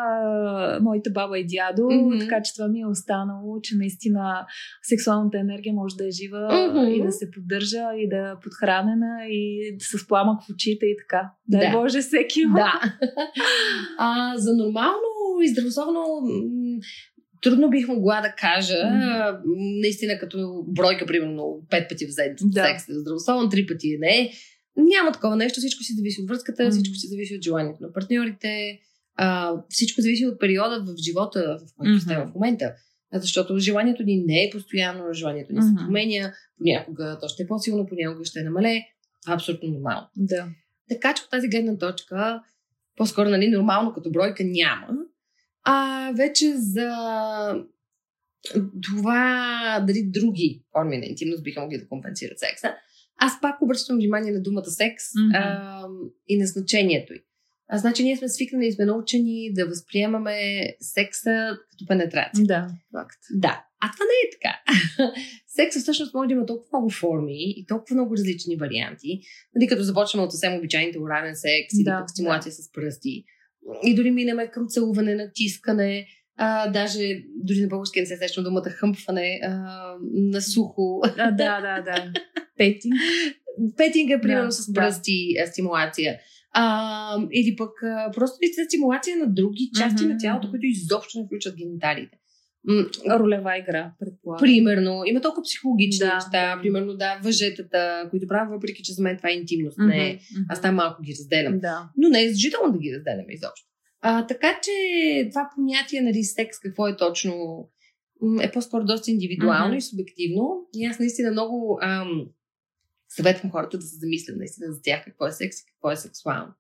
моите 0.82 1.10
баба 1.10 1.40
и 1.40 1.46
дядо, 1.48 1.82
mm-hmm. 1.82 2.20
така 2.20 2.42
че 2.42 2.54
това 2.54 2.68
ми 2.68 2.82
е 2.82 2.86
останало, 2.86 3.62
че 3.62 3.76
наистина 3.76 4.46
сексуалната 4.84 5.38
енергия 5.38 5.74
може 5.74 5.96
да 5.96 6.08
е 6.08 6.12
жива 6.12 6.38
mm-hmm. 6.38 6.88
и 6.88 7.04
да 7.04 7.12
се 7.12 7.32
поддържа 7.32 7.84
и 7.98 8.10
да 8.10 8.18
е 8.18 8.40
подхранена 8.44 9.26
и 9.30 9.76
с 9.80 10.08
пламък 10.08 10.42
в 10.44 10.50
очите 10.54 10.86
и 10.86 10.96
така. 10.98 11.32
Дай 11.48 11.72
да. 11.72 11.78
Боже, 11.78 12.00
всеки 12.02 12.42
Да. 12.56 12.82
а, 13.98 14.38
за 14.38 14.54
нормално 14.54 15.10
и 15.44 15.48
здравословно 15.48 16.04
трудно 17.42 17.70
бих 17.70 17.88
могла 17.88 18.22
да 18.22 18.34
кажа, 18.38 18.76
наистина 19.82 20.20
като 20.20 20.66
бройка, 20.68 21.06
примерно, 21.06 21.62
пет 21.70 21.90
пъти 21.90 22.06
в 22.06 22.10
да. 22.44 22.64
секс 22.64 22.90
е 22.90 22.94
здравословно, 22.94 23.50
три 23.50 23.68
пъти 23.68 23.98
не. 24.00 24.32
Няма 24.78 25.12
такова 25.12 25.36
нещо, 25.36 25.60
всичко 25.60 25.84
си 25.84 25.94
зависи 25.94 26.22
от 26.22 26.30
връзката, 26.30 26.72
всичко 26.72 26.96
си 26.96 27.08
зависи 27.08 27.36
от 27.36 27.44
желанието 27.44 27.84
на 27.84 27.94
партньорите, 27.94 28.80
а, 29.16 29.54
всичко 29.70 30.02
зависи 30.02 30.26
от 30.26 30.40
периода 30.40 30.84
в 30.84 30.96
живота, 31.04 31.58
в 31.60 31.74
който 31.78 31.92
mm-hmm. 31.92 32.04
сте 32.04 32.16
в 32.16 32.32
момента. 32.36 32.74
Защото 33.14 33.58
желанието 33.58 34.04
ни 34.04 34.24
не 34.28 34.44
е 34.44 34.50
постоянно, 34.52 35.14
желанието 35.14 35.54
ни 35.54 35.60
mm-hmm. 35.60 35.80
се 35.80 35.86
променя, 35.86 36.34
понякога 36.58 37.18
то 37.22 37.28
ще 37.28 37.44
е 37.44 37.48
по-силно, 37.48 37.86
понякога 37.86 38.26
ще 38.26 38.40
е 38.40 38.44
намале. 38.44 38.82
Абсолютно 39.28 39.70
нормално. 39.70 40.08
Да. 40.16 40.48
Така 40.90 41.14
че 41.14 41.24
от 41.24 41.30
тази 41.30 41.48
гледна 41.48 41.78
точка, 41.78 42.42
по-скоро, 42.96 43.30
нали, 43.30 43.48
нормално 43.48 43.94
като 43.94 44.12
бройка 44.12 44.44
няма, 44.46 44.88
а 45.64 46.12
вече 46.18 46.54
за 46.56 46.92
това 48.82 49.84
дали 49.88 50.04
други 50.04 50.64
форми 50.72 50.98
на 50.98 51.06
интимност 51.06 51.44
биха 51.44 51.62
могли 51.62 51.78
да 51.78 51.88
компенсират 51.88 52.40
секса, 52.40 52.76
аз 53.18 53.42
пак 53.42 53.62
обръщам 53.62 53.96
внимание 53.96 54.32
на 54.32 54.42
думата 54.42 54.66
секс 54.66 55.04
mm-hmm. 55.04 55.32
а, 55.34 55.88
и 56.28 56.38
на 56.38 56.46
значението 56.46 57.14
й. 57.14 57.24
А, 57.68 57.78
значи 57.78 58.04
ние 58.04 58.18
сме 58.18 58.30
свикнали 58.30 58.68
и 58.68 58.72
сме 58.72 58.86
научени 58.86 59.54
да 59.54 59.66
възприемаме 59.68 60.64
секса 60.80 61.58
като 61.72 61.86
пенетрация. 61.88 62.46
Да, 62.46 62.68
факт. 62.92 63.20
Да. 63.32 63.66
А 63.82 63.92
това 63.92 64.06
не 64.06 64.28
е 64.28 64.32
така. 64.32 64.60
Секса 65.48 65.80
всъщност 65.80 66.14
може 66.14 66.28
да 66.28 66.34
има 66.34 66.46
толкова 66.46 66.78
много 66.78 66.90
форми 66.90 67.36
и 67.38 67.66
толкова 67.66 67.96
много 67.96 68.14
различни 68.14 68.56
варианти. 68.56 69.22
Нали, 69.56 69.68
като 69.68 69.84
започваме 69.84 70.24
от 70.24 70.32
съвсем 70.32 70.58
обичайните 70.58 71.00
орален 71.00 71.36
секс 71.36 71.74
да, 71.74 71.92
или 71.92 72.00
пък 72.00 72.10
стимулация 72.10 72.50
да. 72.50 72.56
с 72.56 72.72
пръсти 72.72 73.26
и 73.84 73.96
дори 73.96 74.12
минеме 74.12 74.48
към 74.48 74.68
целуване, 74.68 75.16
натискане, 75.16 76.08
а, 76.38 76.72
даже 76.72 77.24
дори 77.36 77.62
на 77.62 77.68
български 77.68 78.00
не 78.00 78.06
се 78.06 78.18
срещам 78.18 78.44
думата 78.44 78.70
хъмпване 78.70 79.40
а, 79.44 79.50
на 80.14 80.42
сухо. 80.42 81.02
А, 81.18 81.32
да, 81.32 81.62
да, 81.62 81.82
да. 81.82 82.14
Петинг. 82.58 82.94
Петинг 83.78 84.12
е 84.12 84.22
примерно 84.22 84.46
да, 84.46 84.52
с 84.52 84.74
пръсти 84.74 85.34
да. 85.40 85.48
стимулация. 85.48 86.20
А, 86.52 87.18
или 87.32 87.56
пък 87.56 87.84
а, 87.84 88.12
просто 88.16 88.38
ли 88.42 88.66
стимулация 88.66 89.18
на 89.18 89.28
други 89.28 89.72
части 89.78 90.04
mm-hmm. 90.04 90.14
на 90.14 90.18
тялото, 90.18 90.50
които 90.50 90.66
изобщо 90.66 91.20
не 91.20 91.26
включват 91.26 91.56
гениталите. 91.56 92.19
Ролева 93.10 93.58
игра, 93.58 93.94
предполагам. 94.00 94.40
Примерно. 94.40 95.04
Има 95.06 95.22
толкова 95.22 95.44
психологични 95.44 96.06
да, 96.06 96.16
неща. 96.16 96.60
Примерно, 96.62 96.94
да, 96.98 97.20
въжетата, 97.24 98.08
които 98.10 98.28
правя, 98.28 98.52
въпреки 98.52 98.84
че 98.84 98.94
за 98.94 99.04
мен 99.04 99.18
това 99.18 99.30
е 99.30 99.34
интимност. 99.34 99.78
Mm-hmm. 99.78 99.88
Не, 99.88 100.20
аз 100.50 100.62
там 100.62 100.76
малко 100.76 101.02
ги 101.02 101.12
разделям. 101.20 101.60
Да. 101.60 101.90
Но 101.98 102.10
не 102.10 102.24
е 102.24 102.28
задължително 102.28 102.72
да 102.72 102.80
ги 102.80 102.96
разделяме 102.96 103.34
изобщо. 103.34 103.68
А, 104.02 104.28
така 104.28 104.60
че 104.64 104.72
това 105.30 105.50
понятие, 105.56 106.02
нали, 106.02 106.24
секс, 106.24 106.60
какво 106.60 106.88
е 106.88 106.98
точно, 106.98 107.34
е 108.42 108.52
по-скоро 108.52 108.86
доста 108.86 109.12
индивидуално 109.12 109.74
mm-hmm. 109.74 109.78
и 109.78 109.82
субективно. 109.82 110.68
И 110.74 110.86
аз 110.86 111.00
наистина 111.00 111.32
много 111.32 111.80
ам, 111.82 112.26
съветвам 113.10 113.52
хората 113.52 113.78
да 113.78 113.84
се 113.84 113.98
замислят 113.98 114.38
наистина 114.38 114.74
за 114.74 114.82
тях 114.82 115.06
какво 115.06 115.28
е 115.28 115.32
секс 115.32 115.60
и 115.60 115.66
какво 115.66 115.92
е 115.92 115.96
сексуално. 115.96 116.54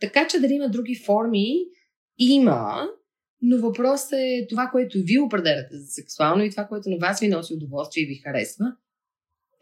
Така 0.00 0.26
че 0.28 0.40
дали 0.40 0.52
има 0.52 0.68
други 0.68 0.94
форми, 0.94 1.54
има, 2.18 2.88
но 3.42 3.58
въпросът 3.58 4.12
е 4.12 4.46
това, 4.48 4.68
което 4.72 4.98
вие 5.02 5.20
определяте 5.20 5.76
за 5.76 5.86
сексуално 5.86 6.44
и 6.44 6.50
това, 6.50 6.64
което 6.64 6.90
на 6.90 6.96
вас 6.96 7.20
ви 7.20 7.28
носи 7.28 7.54
удоволствие 7.54 8.02
и 8.02 8.06
ви 8.06 8.14
харесва. 8.24 8.64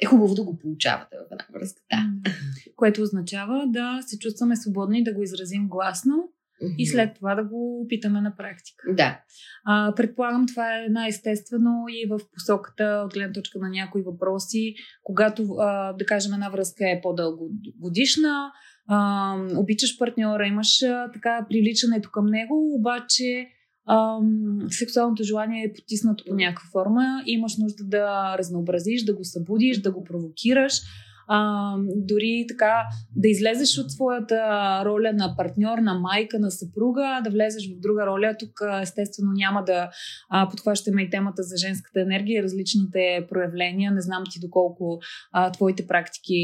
Е 0.03 0.07
хубаво 0.07 0.35
да 0.35 0.45
го 0.45 0.59
получавате 0.59 1.17
в 1.17 1.33
една 1.33 1.47
връзка. 1.55 1.83
Да. 1.91 2.31
Което 2.77 3.03
означава 3.03 3.65
да 3.67 3.99
се 4.07 4.19
чувстваме 4.19 4.57
свободни 4.57 5.05
да 5.05 5.15
го 5.15 5.23
изразим 5.23 5.69
гласно 5.69 6.15
mm-hmm. 6.63 6.77
и 6.79 6.87
след 6.87 7.15
това 7.15 7.35
да 7.35 7.45
го 7.45 7.81
опитаме 7.81 8.21
на 8.21 8.37
практика. 8.37 8.95
Да. 8.95 9.21
А, 9.65 9.95
предполагам, 9.95 10.47
това 10.47 10.79
е 10.79 10.89
най-естествено 10.89 11.85
и 11.89 12.07
в 12.11 12.21
посоката, 12.33 13.03
от 13.07 13.15
гледна 13.15 13.33
точка 13.33 13.59
на 13.59 13.69
някои 13.69 14.03
въпроси, 14.03 14.75
когато, 15.03 15.43
а, 15.59 15.93
да 15.93 16.07
кажем, 16.07 16.33
една 16.33 16.49
връзка 16.49 16.85
е 16.91 17.01
по-дълго 17.03 17.51
годишна, 17.79 18.53
а, 18.89 19.37
обичаш 19.57 19.99
партньора, 19.99 20.47
имаш 20.47 20.83
а, 20.83 21.11
така 21.13 21.47
привличането 21.49 22.11
към 22.11 22.27
него, 22.27 22.75
обаче 22.75 23.47
ам, 23.89 24.59
сексуалното 24.71 25.23
желание 25.23 25.65
е 25.65 25.73
потиснато 25.73 26.25
по 26.29 26.35
някаква 26.35 26.69
форма 26.73 27.23
имаш 27.27 27.57
нужда 27.57 27.85
да 27.85 28.39
разнообразиш, 28.39 29.05
да 29.05 29.15
го 29.15 29.25
събудиш, 29.25 29.81
да 29.81 29.93
го 29.93 30.05
провокираш. 30.05 30.81
А, 31.27 31.77
дори 31.97 32.45
така 32.49 32.83
да 33.17 33.29
излезеш 33.29 33.79
от 33.79 33.91
своята 33.91 34.37
роля 34.85 35.13
на 35.13 35.35
партньор, 35.37 35.79
на 35.79 35.95
майка, 35.95 36.39
на 36.39 36.51
съпруга, 36.51 37.21
да 37.25 37.31
влезеш 37.31 37.69
в 37.69 37.81
друга 37.81 38.07
роля. 38.07 38.35
Тук 38.39 38.61
естествено 38.83 39.33
няма 39.33 39.65
да 39.65 39.91
а, 40.31 40.49
подхващаме 40.49 41.03
и 41.03 41.11
темата 41.11 41.43
за 41.43 41.57
женската 41.57 42.01
енергия, 42.01 42.43
различните 42.43 43.27
проявления. 43.31 43.93
Не 43.93 44.01
знам 44.01 44.23
ти 44.31 44.41
доколко 44.41 44.99
а, 45.33 45.53
твоите 45.53 45.87
практики 45.87 46.35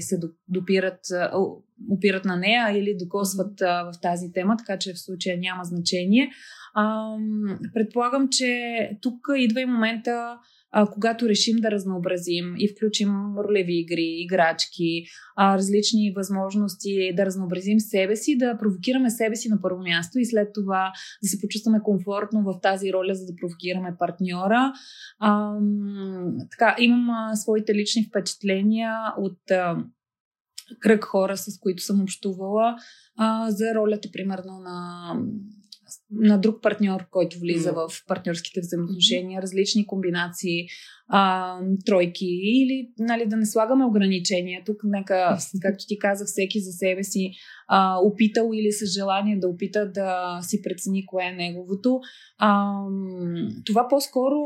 се 0.00 0.20
допират, 0.48 1.00
опират 1.90 2.24
на 2.24 2.36
нея 2.36 2.78
или 2.78 2.96
докосват 3.04 3.60
а, 3.60 3.84
в 3.84 4.00
тази 4.02 4.32
тема, 4.32 4.56
така 4.58 4.78
че 4.78 4.92
в 4.92 5.00
случая 5.00 5.38
няма 5.38 5.64
значение. 5.64 6.30
Предполагам, 7.74 8.28
че 8.30 8.90
тук 9.02 9.28
идва 9.36 9.60
и 9.60 9.66
момента 9.66 10.38
а, 10.72 10.90
когато 10.90 11.28
решим 11.28 11.56
да 11.56 11.70
разнообразим 11.70 12.54
и 12.58 12.68
включим 12.68 13.10
ролеви 13.38 13.80
игри, 13.80 14.16
играчки, 14.18 15.04
а, 15.36 15.56
различни 15.56 16.12
възможности 16.16 17.12
да 17.16 17.26
разнообразим 17.26 17.80
себе 17.80 18.16
си, 18.16 18.38
да 18.38 18.58
провокираме 18.58 19.10
себе 19.10 19.36
си 19.36 19.48
на 19.48 19.60
първо 19.62 19.82
място 19.82 20.18
и 20.18 20.26
след 20.26 20.48
това 20.54 20.92
да 21.22 21.28
се 21.28 21.40
почувстваме 21.40 21.80
комфортно 21.82 22.42
в 22.42 22.60
тази 22.62 22.92
роля, 22.92 23.14
за 23.14 23.26
да 23.26 23.36
провокираме 23.40 23.96
партньора. 23.98 24.72
А, 25.18 25.54
така, 26.50 26.76
имам 26.78 27.10
а, 27.10 27.36
своите 27.36 27.74
лични 27.74 28.04
впечатления 28.04 28.94
от 29.18 29.50
а, 29.50 29.76
кръг 30.80 31.04
хора, 31.04 31.36
с 31.36 31.58
които 31.60 31.82
съм 31.82 32.02
общувала, 32.02 32.76
а, 33.18 33.50
за 33.50 33.74
ролята, 33.74 34.08
примерно, 34.12 34.60
на 34.60 35.14
на 36.10 36.38
друг 36.38 36.62
партньор, 36.62 37.06
който 37.10 37.38
влиза 37.38 37.72
mm. 37.72 37.88
в 37.88 38.06
партньорските 38.06 38.60
взаимоотношения, 38.60 39.42
различни 39.42 39.86
комбинации, 39.86 40.66
а, 41.08 41.58
тройки 41.86 42.26
или 42.42 42.90
нали, 42.98 43.26
да 43.26 43.36
не 43.36 43.46
слагаме 43.46 43.84
ограничения. 43.84 44.62
Тук 44.66 44.76
нека, 44.84 45.38
както 45.62 45.84
ти 45.88 45.98
каза, 45.98 46.24
всеки 46.24 46.60
за 46.60 46.72
себе 46.72 47.04
си 47.04 47.30
а, 47.68 47.98
опитал 47.98 48.50
или 48.54 48.72
с 48.72 48.92
желание 48.92 49.38
да 49.38 49.48
опита 49.48 49.90
да 49.92 50.38
си 50.42 50.62
прецени 50.62 51.06
кое 51.06 51.24
е 51.24 51.32
неговото. 51.32 52.00
А, 52.38 52.80
това 53.66 53.88
по-скоро 53.88 54.36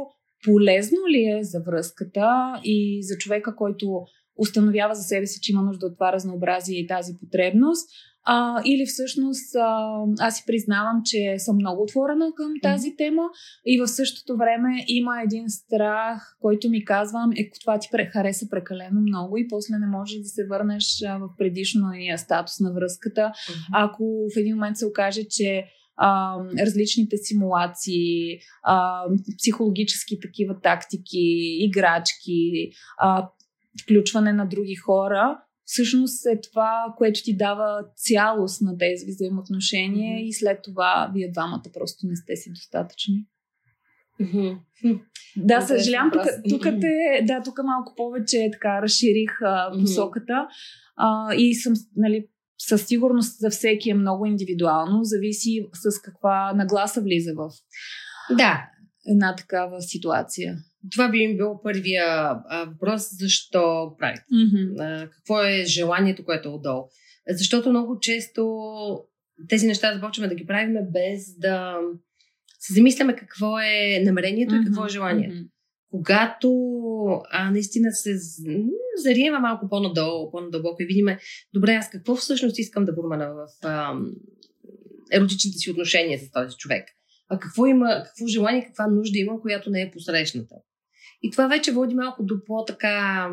полезно 0.44 0.98
ли 1.08 1.24
е 1.38 1.44
за 1.44 1.60
връзката 1.60 2.60
и 2.64 3.02
за 3.02 3.18
човека, 3.18 3.56
който 3.56 4.04
установява 4.36 4.94
за 4.94 5.02
себе 5.02 5.26
си, 5.26 5.40
че 5.42 5.52
има 5.52 5.62
нужда 5.62 5.86
от 5.86 5.96
това 5.96 6.12
разнообразие 6.12 6.78
и 6.78 6.86
тази 6.86 7.12
потребност, 7.20 7.90
а, 8.24 8.62
или 8.64 8.86
всъщност 8.86 9.54
а, 9.56 9.98
аз 10.18 10.36
си 10.36 10.42
признавам, 10.46 11.02
че 11.04 11.34
съм 11.38 11.56
много 11.56 11.82
отворена 11.82 12.32
към 12.36 12.52
тази 12.62 12.96
тема. 12.96 13.22
И 13.66 13.80
в 13.80 13.88
същото 13.88 14.36
време 14.36 14.84
има 14.88 15.22
един 15.22 15.48
страх, 15.48 16.36
който 16.40 16.70
ми 16.70 16.84
казвам, 16.84 17.30
е 17.36 17.50
това 17.60 17.78
ти 17.78 17.88
хареса 18.12 18.46
прекалено 18.50 19.00
много 19.00 19.36
и 19.36 19.48
после 19.48 19.78
не 19.78 19.86
можеш 19.86 20.18
да 20.18 20.28
се 20.28 20.46
върнеш 20.46 21.02
в 21.20 21.28
предишния 21.38 22.18
статус 22.18 22.60
на 22.60 22.72
връзката. 22.72 23.32
Ако 23.72 24.04
в 24.34 24.38
един 24.38 24.54
момент 24.54 24.76
се 24.76 24.86
окаже, 24.86 25.22
че 25.30 25.64
а, 25.96 26.36
различните 26.60 27.16
симулации, 27.16 28.38
а, 28.62 29.04
психологически 29.38 30.20
такива 30.20 30.60
тактики, 30.60 31.56
играчки, 31.60 32.70
а, 32.98 33.28
включване 33.82 34.32
на 34.32 34.46
други 34.46 34.74
хора, 34.74 35.38
всъщност 35.72 36.26
е 36.26 36.40
това, 36.40 36.94
което 36.98 37.20
ти 37.24 37.36
дава 37.36 37.84
цялост 37.96 38.62
на 38.62 38.78
тези 38.78 39.06
взаимоотношения 39.06 40.18
mm-hmm. 40.18 40.28
и 40.28 40.32
след 40.32 40.58
това 40.62 41.10
вие 41.14 41.30
двамата 41.30 41.62
просто 41.72 42.06
не 42.06 42.16
сте 42.16 42.36
си 42.36 42.50
достатъчни. 42.50 43.26
Mm-hmm. 44.20 44.58
Да, 45.36 45.60
съжалявам, 45.60 46.10
тук, 46.12 46.22
тук, 46.48 46.62
те, 46.62 47.24
да, 47.26 47.42
тук 47.42 47.58
малко 47.64 47.94
повече 47.96 48.48
така 48.52 48.82
разширих 48.82 49.30
а, 49.42 49.72
посоката 49.80 50.48
а, 50.96 51.34
и 51.34 51.54
съм, 51.54 51.72
нали, 51.96 52.28
със 52.58 52.86
сигурност 52.86 53.38
за 53.38 53.50
всеки 53.50 53.90
е 53.90 53.94
много 53.94 54.26
индивидуално, 54.26 55.04
зависи 55.04 55.68
с 55.72 56.00
каква 56.00 56.52
нагласа 56.52 57.00
влиза 57.00 57.32
в 57.36 57.50
да. 58.36 58.70
една 59.06 59.36
такава 59.36 59.82
ситуация. 59.82 60.56
Това 60.90 61.08
би 61.08 61.26
ми 61.26 61.36
бил 61.36 61.60
първия 61.62 62.04
а, 62.06 62.64
въпрос, 62.64 63.02
защо 63.18 63.94
правите. 63.98 64.24
Mm-hmm. 64.32 64.74
А, 64.78 65.10
какво 65.10 65.42
е 65.42 65.64
желанието, 65.64 66.24
което 66.24 66.48
е 66.48 66.52
отдолу. 66.52 66.84
Защото 67.28 67.70
много 67.70 67.98
често 68.00 68.42
тези 69.48 69.66
неща 69.66 69.94
започваме 69.94 70.28
да 70.28 70.34
ги 70.34 70.46
правим 70.46 70.74
без 70.92 71.38
да 71.38 71.78
се 72.58 72.74
замисляме 72.74 73.16
какво 73.16 73.58
е 73.58 74.02
намерението 74.04 74.54
mm-hmm. 74.54 74.62
и 74.62 74.64
какво 74.64 74.86
е 74.86 74.88
желанието. 74.88 75.36
Mm-hmm. 75.36 75.48
Когато 75.90 76.50
а, 77.30 77.50
наистина 77.50 77.92
се 77.92 78.16
зариема 78.96 79.40
малко 79.40 79.68
по-надолу, 79.68 80.30
по-надълбоко 80.30 80.82
и 80.82 80.86
видим, 80.86 81.06
добре, 81.54 81.74
аз 81.74 81.90
какво 81.90 82.16
всъщност 82.16 82.58
искам 82.58 82.84
да 82.84 82.94
променя 82.94 83.28
в 83.28 83.46
а, 83.62 83.94
еротичните 85.12 85.58
си 85.58 85.70
отношения 85.70 86.18
с 86.18 86.30
този 86.30 86.56
човек. 86.56 86.88
А 87.28 87.38
какво 87.38 87.66
има, 87.66 88.02
какво 88.04 88.26
желание, 88.26 88.64
каква 88.64 88.86
нужда 88.86 89.18
има, 89.18 89.40
която 89.40 89.70
не 89.70 89.82
е 89.82 89.90
посрещната. 89.90 90.54
И 91.22 91.30
това 91.30 91.48
вече 91.48 91.72
води 91.72 91.94
малко 91.94 92.22
до 92.22 92.44
по-така 92.44 93.28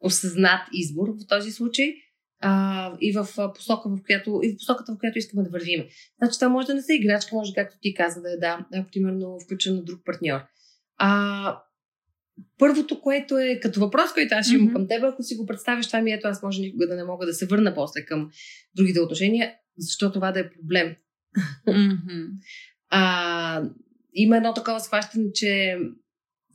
осъзнат 0.00 0.60
избор 0.72 1.08
в 1.08 1.26
този 1.28 1.50
случай 1.50 1.94
а, 2.40 2.92
и 3.00 3.12
в 3.12 3.28
посока, 3.54 3.88
в 3.88 3.98
която, 4.06 4.40
и 4.42 4.52
в 4.52 4.56
посоката, 4.56 4.92
в 4.92 4.98
която 4.98 5.18
искаме 5.18 5.42
да 5.42 5.50
вървим. 5.50 5.84
Значи 6.18 6.38
това 6.38 6.48
може 6.48 6.66
да 6.66 6.74
не 6.74 6.82
са 6.82 6.94
играчка, 6.94 7.36
може, 7.36 7.54
както 7.54 7.76
ти 7.80 7.94
каза, 7.94 8.22
да 8.22 8.32
е 8.32 8.36
да, 8.36 8.66
да 8.72 8.86
примерно 8.92 9.38
включен 9.44 9.74
на 9.74 9.84
друг 9.84 10.00
партньор. 10.04 10.40
А, 10.96 11.58
първото, 12.58 13.00
което 13.00 13.38
е 13.38 13.60
като 13.62 13.80
въпрос, 13.80 14.12
който 14.14 14.34
аз 14.34 14.50
имам 14.50 14.68
mm-hmm. 14.68 14.72
към 14.72 14.88
теб, 14.88 15.04
ако 15.04 15.22
си 15.22 15.36
го 15.36 15.46
представиш, 15.46 15.86
това 15.86 16.00
ми 16.00 16.12
ето, 16.12 16.28
аз 16.28 16.42
може 16.42 16.60
никога 16.60 16.86
да 16.86 16.96
не 16.96 17.04
мога 17.04 17.26
да 17.26 17.34
се 17.34 17.46
върна 17.46 17.74
после 17.74 18.04
към 18.04 18.30
другите 18.76 19.00
отношения, 19.00 19.54
защо 19.78 20.12
това 20.12 20.32
да 20.32 20.40
е 20.40 20.50
проблем. 20.50 20.96
Mm-hmm. 21.68 22.26
а, 22.90 23.62
има 24.14 24.36
едно 24.36 24.54
такова 24.54 24.80
схващане, 24.80 25.32
че 25.34 25.78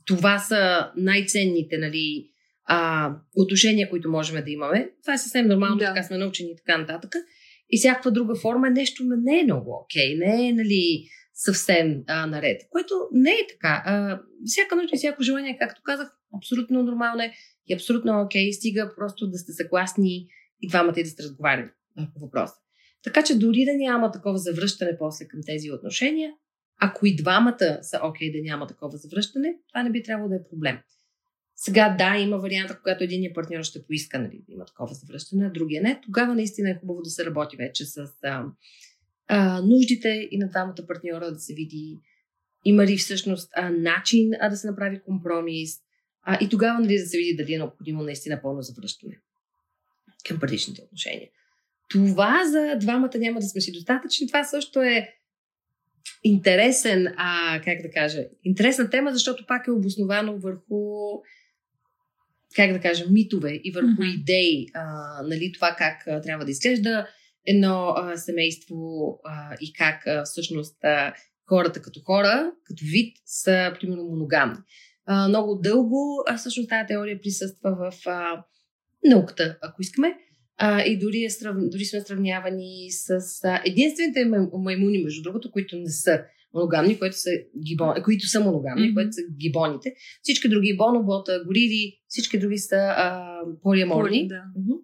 това 0.06 0.38
са 0.38 0.90
най-ценните 0.96 1.78
нали, 1.78 2.30
а, 2.64 3.10
отношения, 3.36 3.90
които 3.90 4.10
можем 4.10 4.44
да 4.44 4.50
имаме. 4.50 4.90
Това 5.02 5.14
е 5.14 5.18
съвсем 5.18 5.46
нормално, 5.46 5.76
да. 5.76 5.84
така 5.84 6.02
сме 6.02 6.18
научени 6.18 6.50
и 6.50 6.56
така 6.56 6.78
нататък. 6.78 7.14
И 7.70 7.78
всякаква 7.78 8.10
друга 8.10 8.34
форма 8.34 8.70
нещо 8.70 9.02
не 9.06 9.40
е 9.40 9.44
много 9.44 9.84
окей, 9.84 10.16
не 10.16 10.48
е 10.48 10.52
нали, 10.52 11.04
съвсем 11.34 12.02
а, 12.06 12.26
наред. 12.26 12.60
Което 12.70 12.94
не 13.12 13.30
е 13.30 13.46
така. 13.48 13.82
А, 13.86 14.20
всяка 14.44 14.76
нужда 14.76 14.90
и 14.94 14.98
всяко 14.98 15.22
желание, 15.22 15.58
както 15.60 15.80
казах, 15.84 16.08
абсолютно 16.38 16.82
нормално 16.82 17.22
е 17.22 17.32
и 17.66 17.74
абсолютно 17.74 18.22
окей. 18.22 18.52
Стига 18.52 18.92
просто 18.96 19.30
да 19.30 19.38
сте 19.38 19.52
съгласни 19.52 20.26
и 20.60 20.68
двамата 20.68 20.94
и 20.96 21.02
да 21.02 21.10
сте 21.10 21.22
разговаряли 21.22 21.68
по 22.14 22.20
въпроса. 22.20 22.54
Така 23.04 23.22
че 23.24 23.38
дори 23.38 23.64
да 23.64 23.72
няма 23.74 24.10
такова 24.10 24.38
завръщане 24.38 24.98
после 24.98 25.28
към 25.28 25.40
тези 25.46 25.70
отношения, 25.70 26.32
ако 26.80 27.06
и 27.06 27.16
двамата 27.16 27.78
са 27.82 28.00
окей 28.04 28.28
okay, 28.28 28.38
да 28.38 28.50
няма 28.50 28.66
такова 28.66 28.96
завръщане, 28.96 29.54
това 29.68 29.82
не 29.82 29.90
би 29.90 30.02
трябвало 30.02 30.28
да 30.28 30.36
е 30.36 30.48
проблем. 30.50 30.78
Сега 31.56 31.96
да, 31.98 32.16
има 32.16 32.38
варианта, 32.38 32.78
когато 32.78 33.04
един 33.04 33.32
партньор 33.34 33.62
ще 33.62 33.86
поиска 33.86 34.18
нали, 34.18 34.42
да 34.48 34.52
има 34.52 34.64
такова 34.64 34.94
завръщане, 34.94 35.46
а 35.46 35.50
другия 35.50 35.82
не. 35.82 36.00
Тогава 36.00 36.34
наистина 36.34 36.70
е 36.70 36.78
хубаво 36.80 37.02
да 37.02 37.10
се 37.10 37.26
работи 37.26 37.56
вече 37.56 37.84
с 37.84 38.06
а, 38.22 38.44
а, 39.28 39.62
нуждите 39.62 40.28
и 40.30 40.38
на 40.38 40.48
двамата 40.48 40.86
партньора 40.88 41.32
да 41.32 41.40
се 41.40 41.54
види 41.54 41.98
има 42.64 42.86
ли 42.86 42.96
всъщност 42.96 43.50
а, 43.56 43.70
начин 43.70 44.30
а, 44.40 44.48
да 44.48 44.56
се 44.56 44.66
направи 44.66 45.00
компромис 45.00 45.78
а, 46.22 46.38
и 46.44 46.48
тогава 46.48 46.80
нали, 46.80 46.98
да 46.98 47.06
се 47.06 47.18
види 47.18 47.36
дали 47.36 47.54
е 47.54 47.58
необходимо 47.58 48.02
наистина 48.02 48.42
пълно 48.42 48.62
завръщане 48.62 49.18
към 50.28 50.40
предишните 50.40 50.82
отношения. 50.82 51.28
Това 51.90 52.44
за 52.46 52.76
двамата 52.78 53.18
няма 53.18 53.40
да 53.40 53.46
сме 53.46 53.60
си 53.60 53.72
достатъчни. 53.72 54.26
Това 54.26 54.44
също 54.44 54.82
е 54.82 55.19
интересен, 56.24 57.06
а, 57.16 57.60
как 57.64 57.82
да 57.82 57.90
кажа, 57.90 58.24
интересна 58.44 58.90
тема, 58.90 59.12
защото 59.12 59.46
пак 59.46 59.66
е 59.66 59.70
обосновано 59.70 60.38
върху 60.38 60.84
как 62.56 62.72
да 62.72 62.80
кажа, 62.80 63.04
митове 63.10 63.60
и 63.64 63.72
върху 63.72 63.88
mm-hmm. 63.88 64.20
идеи, 64.20 64.66
а, 64.74 64.82
нали, 65.22 65.52
това 65.52 65.74
как 65.78 66.06
а, 66.06 66.20
трябва 66.20 66.44
да 66.44 66.50
изглежда 66.50 67.08
едно 67.46 67.94
а, 67.96 68.16
семейство 68.16 69.20
а, 69.24 69.56
и 69.60 69.72
как 69.72 70.06
а, 70.06 70.24
всъщност 70.24 70.84
а, 70.84 71.14
хората 71.48 71.82
като 71.82 72.00
хора, 72.00 72.52
като 72.64 72.84
вид, 72.84 73.16
са 73.26 73.76
примерно 73.80 74.04
моногамни. 74.04 74.58
А, 75.06 75.28
много 75.28 75.54
дълго 75.54 76.24
а, 76.28 76.36
всъщност 76.36 76.68
тази 76.68 76.86
теория 76.86 77.20
присъства 77.20 77.70
в 77.70 78.06
а, 78.06 78.44
науката, 79.04 79.58
ако 79.62 79.82
искаме. 79.82 80.14
А, 80.62 80.82
и 80.82 80.98
дори, 80.98 81.24
е 81.24 81.30
срав... 81.30 81.56
дори 81.58 81.84
сме 81.84 82.00
сравнявани 82.00 82.86
с 82.90 83.10
а, 83.44 83.62
единствените 83.66 84.24
маймуни, 84.52 85.02
между 85.02 85.22
другото, 85.22 85.50
които 85.50 85.76
не 85.76 85.90
са 85.90 86.22
моногамни, 86.54 86.98
които 86.98 87.16
са, 87.16 87.30
гибон... 87.66 87.94
които 88.04 88.26
са 88.26 88.40
моногамни, 88.40 88.82
mm-hmm. 88.82 88.94
които 88.94 89.12
са 89.12 89.20
гибоните. 89.40 89.94
Всички 90.22 90.48
други, 90.48 90.76
бонобота, 90.76 91.42
горили, 91.46 91.98
всички 92.08 92.38
други 92.38 92.58
са 92.58 92.76
а, 92.76 93.38
полиаморни. 93.62 94.28
да. 94.28 94.34
mm-hmm. 94.34 94.78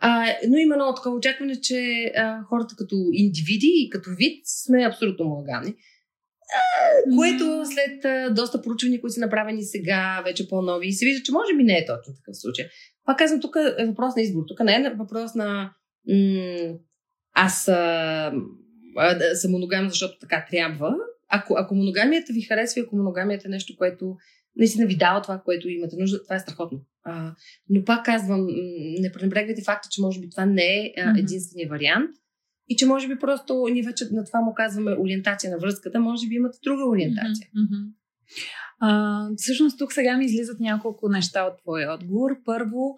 А, 0.00 0.26
но 0.48 0.56
има 0.56 0.74
едно 0.74 0.94
такова 0.94 1.16
очакване, 1.16 1.60
че 1.60 2.12
а, 2.16 2.42
хората 2.42 2.74
като 2.78 2.96
индивиди 3.12 3.72
и 3.74 3.90
като 3.90 4.10
вид 4.18 4.42
сме 4.44 4.84
абсолютно 4.84 5.24
моногамни. 5.26 5.74
А, 6.58 7.16
което 7.16 7.62
след 7.66 8.04
а, 8.04 8.30
доста 8.30 8.62
проучвания, 8.62 9.00
които 9.00 9.14
са 9.14 9.20
направени 9.20 9.62
сега, 9.62 10.22
вече 10.24 10.48
по-нови, 10.48 10.92
се 10.92 11.06
вижда, 11.06 11.22
че 11.22 11.32
може 11.32 11.56
би 11.56 11.64
не 11.64 11.78
е 11.78 11.86
точно 11.86 12.14
такъв 12.14 12.36
случай. 12.36 12.66
Пак 13.08 13.18
казвам, 13.18 13.40
тук 13.40 13.56
е 13.78 13.86
въпрос 13.86 14.16
на 14.16 14.22
избор. 14.22 14.42
Тук 14.48 14.60
не 14.60 14.74
е 14.74 14.94
въпрос 14.98 15.34
на 15.34 15.72
м- 16.08 16.74
аз 17.32 17.68
а, 17.68 18.32
а, 18.96 19.34
съм 19.34 19.50
моногам, 19.50 19.88
защото 19.88 20.18
така 20.20 20.46
трябва. 20.50 20.96
Ако, 21.28 21.54
ако 21.58 21.74
моногамията 21.74 22.32
ви 22.32 22.40
харесва, 22.40 22.82
ако 22.82 22.96
моногамията 22.96 23.48
е 23.48 23.50
нещо, 23.50 23.74
което 23.78 24.16
наистина 24.56 24.86
ви 24.86 24.96
дава 24.96 25.22
това, 25.22 25.42
което 25.44 25.68
имате 25.68 25.96
нужда, 25.96 26.22
това 26.22 26.36
е 26.36 26.40
страхотно. 26.40 26.80
А, 27.04 27.34
но 27.68 27.84
пак 27.84 28.04
казвам, 28.04 28.46
не 29.00 29.12
пренебрегвайте 29.12 29.62
факта, 29.62 29.88
че 29.90 30.00
може 30.00 30.20
би 30.20 30.30
това 30.30 30.46
не 30.46 30.76
е 30.76 30.92
единствения 31.18 31.68
вариант 31.68 32.10
и 32.68 32.76
че 32.76 32.86
може 32.86 33.08
би 33.08 33.18
просто 33.18 33.66
ние 33.72 33.82
вече 33.82 34.04
на 34.12 34.24
това 34.24 34.40
му 34.40 34.54
казваме 34.54 34.96
ориентация 35.00 35.50
на 35.50 35.58
връзката, 35.58 36.00
може 36.00 36.28
би 36.28 36.34
имате 36.34 36.58
друга 36.64 36.88
ориентация. 36.88 37.48
Mm-hmm. 37.56 37.92
А, 38.80 39.28
всъщност 39.36 39.78
тук 39.78 39.92
сега 39.92 40.16
ми 40.16 40.24
излизат 40.24 40.60
няколко 40.60 41.08
неща 41.08 41.44
от 41.44 41.58
твоя 41.62 41.94
отговор. 41.94 42.30
Първо, 42.44 42.96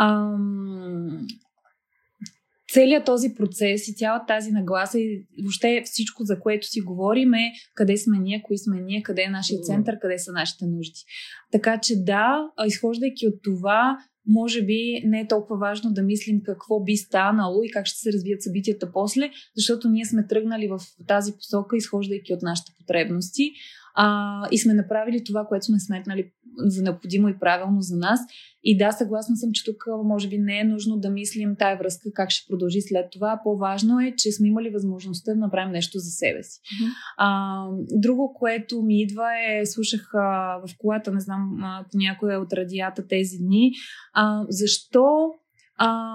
ам, 0.00 1.26
целият 2.72 3.04
този 3.04 3.34
процес 3.34 3.88
и 3.88 3.94
цялата 3.94 4.26
тази 4.26 4.50
нагласа 4.50 5.00
и 5.00 5.26
въобще 5.42 5.82
всичко, 5.84 6.24
за 6.24 6.40
което 6.40 6.66
си 6.66 6.80
говорим 6.80 7.34
е 7.34 7.52
къде 7.74 7.96
сме 7.96 8.18
ние, 8.18 8.42
кои 8.42 8.58
сме 8.58 8.80
ние, 8.80 9.02
къде 9.02 9.22
е 9.22 9.30
нашия 9.30 9.60
център, 9.60 9.98
къде 9.98 10.18
са 10.18 10.32
нашите 10.32 10.66
нужди. 10.66 11.00
Така 11.52 11.80
че 11.80 11.96
да, 11.96 12.50
изхождайки 12.66 13.26
от 13.26 13.42
това, 13.42 13.98
може 14.26 14.62
би 14.62 15.02
не 15.04 15.20
е 15.20 15.26
толкова 15.26 15.58
важно 15.58 15.92
да 15.92 16.02
мислим 16.02 16.42
какво 16.42 16.80
би 16.80 16.96
станало 16.96 17.62
и 17.62 17.70
как 17.70 17.86
ще 17.86 17.98
се 17.98 18.12
развият 18.12 18.42
събитията 18.42 18.92
после, 18.92 19.30
защото 19.56 19.88
ние 19.88 20.04
сме 20.04 20.26
тръгнали 20.26 20.68
в 20.68 20.80
тази 21.06 21.32
посока, 21.32 21.76
изхождайки 21.76 22.34
от 22.34 22.42
нашите 22.42 22.72
потребности 22.78 23.52
а, 23.94 24.48
и 24.50 24.58
сме 24.58 24.74
направили 24.74 25.24
това, 25.24 25.46
което 25.48 25.66
сме 25.66 25.80
сметнали 25.80 26.32
за 26.58 26.82
необходимо 26.82 27.28
и 27.28 27.38
правилно 27.38 27.80
за 27.80 27.96
нас. 27.96 28.20
И 28.64 28.78
да, 28.78 28.92
съгласна 28.92 29.36
съм, 29.36 29.50
че 29.52 29.64
тук 29.64 29.84
може 30.04 30.28
би 30.28 30.38
не 30.38 30.60
е 30.60 30.64
нужно 30.64 30.98
да 30.98 31.10
мислим 31.10 31.56
тая 31.58 31.78
връзка 31.78 32.08
как 32.14 32.30
ще 32.30 32.48
продължи 32.48 32.80
след 32.80 33.06
това. 33.12 33.40
По-важно 33.44 34.00
е, 34.00 34.14
че 34.16 34.32
сме 34.32 34.48
имали 34.48 34.70
възможността 34.70 35.34
да 35.34 35.40
направим 35.40 35.72
нещо 35.72 35.98
за 35.98 36.10
себе 36.10 36.42
си. 36.42 36.60
Mm-hmm. 36.60 36.92
А, 37.18 37.66
друго, 37.92 38.34
което 38.38 38.82
ми 38.82 39.00
идва 39.02 39.28
е, 39.48 39.66
слушах 39.66 40.14
а, 40.14 40.58
в 40.66 40.70
колата, 40.78 41.12
не 41.12 41.20
знам, 41.20 41.58
а, 41.62 41.84
по 41.92 41.98
някоя 41.98 42.40
от 42.40 42.52
радията 42.52 43.06
тези 43.06 43.38
дни, 43.38 43.72
а, 44.14 44.44
защо 44.48 45.30
а, 45.78 46.12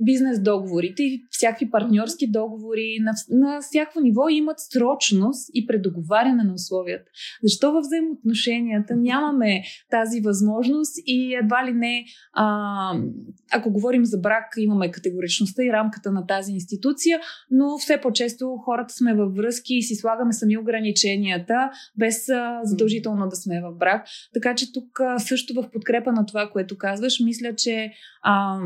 бизнес 0.00 0.42
договорите 0.42 1.02
и 1.02 1.26
всякакви 1.30 1.70
партньорски 1.70 2.30
договори 2.30 2.98
на, 3.00 3.12
на 3.30 3.60
всяко 3.60 4.00
ниво 4.00 4.28
имат 4.28 4.56
срочност 4.58 5.50
и 5.54 5.66
предоговаряне 5.66 6.44
на 6.44 6.54
условията. 6.54 7.10
Защо 7.42 7.72
във 7.72 7.82
взаимоотношенията 7.82 8.96
нямаме 8.96 9.62
тази 9.90 10.20
възможност 10.20 10.94
и 11.06 11.34
едва 11.42 11.66
ли 11.66 11.72
не, 11.72 12.04
а, 12.32 12.98
ако 13.52 13.72
говорим 13.72 14.04
за 14.04 14.18
брак, 14.18 14.44
имаме 14.58 14.90
категоричността 14.90 15.64
и 15.64 15.72
рамката 15.72 16.12
на 16.12 16.26
тази 16.26 16.52
институция, 16.52 17.20
но 17.50 17.78
все 17.78 18.00
по-често 18.00 18.56
хората 18.64 18.94
сме 18.94 19.14
във 19.14 19.34
връзки 19.34 19.74
и 19.74 19.82
си 19.82 19.94
слагаме 19.94 20.32
сами 20.32 20.58
ограниченията, 20.58 21.70
без 21.98 22.28
а, 22.28 22.60
задължително 22.62 23.28
да 23.28 23.36
сме 23.36 23.60
в 23.60 23.78
брак. 23.78 24.06
Така 24.34 24.54
че 24.54 24.72
тук 24.72 25.00
а, 25.00 25.18
също 25.18 25.54
в 25.54 25.70
подкрепа 25.72 26.12
на 26.12 26.26
това, 26.26 26.50
което 26.52 26.78
казваш, 26.78 27.20
мисля, 27.24 27.54
че 27.56 27.92
а, 28.22 28.58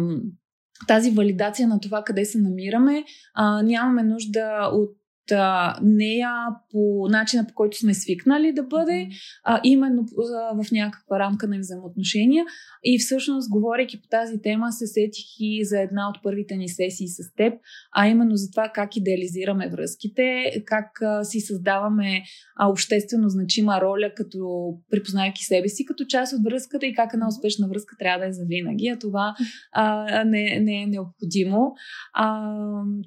тази 0.89 1.11
валидация 1.11 1.69
на 1.69 1.81
това 1.81 2.05
къде 2.05 2.25
се 2.25 2.39
намираме. 2.39 3.05
А, 3.35 3.63
нямаме 3.63 4.03
нужда 4.03 4.71
от 4.73 5.00
а, 5.33 5.79
нея 5.83 6.31
по 6.71 7.09
начина 7.09 7.47
по 7.47 7.55
който 7.55 7.79
сме 7.79 7.95
свикнали 7.95 8.53
да 8.53 8.63
бъде, 8.63 9.09
а, 9.45 9.61
именно 9.65 10.05
а, 10.19 10.63
в 10.63 10.73
някаква 10.73 11.19
рамка 11.19 11.49
на 11.49 11.59
взаимоотношения. 11.59 12.45
И 12.85 12.99
всъщност, 12.99 13.51
говорейки 13.51 14.01
по 14.03 14.09
тази 14.09 14.43
тема, 14.43 14.73
се 14.73 14.87
сетих 14.87 15.25
и 15.39 15.65
за 15.65 15.81
една 15.81 16.09
от 16.09 16.23
първите 16.23 16.57
ни 16.57 16.69
сесии 16.69 17.09
с 17.09 17.35
теб, 17.37 17.55
а 17.97 18.09
именно 18.09 18.37
за 18.37 18.51
това 18.51 18.71
как 18.75 18.97
идеализираме 18.97 19.71
връзките, 19.71 20.53
как 20.67 21.03
а, 21.03 21.25
си 21.25 21.41
създаваме 21.41 22.23
а, 22.57 22.69
обществено 22.69 23.29
значима 23.29 23.81
роля, 23.81 24.13
като 24.17 24.39
припознайки 24.91 25.45
себе 25.45 25.69
си 25.69 25.85
като 25.85 26.05
част 26.05 26.33
от 26.33 26.45
връзката 26.45 26.87
и 26.87 26.95
как 26.95 27.11
една 27.15 27.29
успешна 27.29 27.69
връзка 27.69 27.97
трябва 27.99 28.19
да 28.19 28.27
е 28.27 28.33
завинаги, 28.33 28.89
а 28.89 28.99
това 28.99 29.35
а, 29.73 30.25
не, 30.25 30.61
не 30.61 30.83
е 30.83 30.87
необходимо. 30.87 31.75
А, 32.13 32.53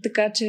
така 0.04 0.32
че 0.32 0.48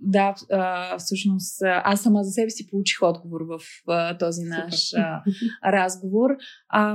да, 0.00 0.34
а, 0.52 0.98
всъщност 0.98 1.62
аз 1.62 2.02
сама 2.02 2.24
за 2.24 2.30
себе 2.30 2.50
си 2.50 2.66
получих 2.70 3.02
отговор 3.02 3.40
в 3.40 3.60
а, 3.88 4.18
този 4.18 4.42
наш 4.42 4.94
а, 4.94 5.22
разговор. 5.72 6.30
А, 6.68 6.94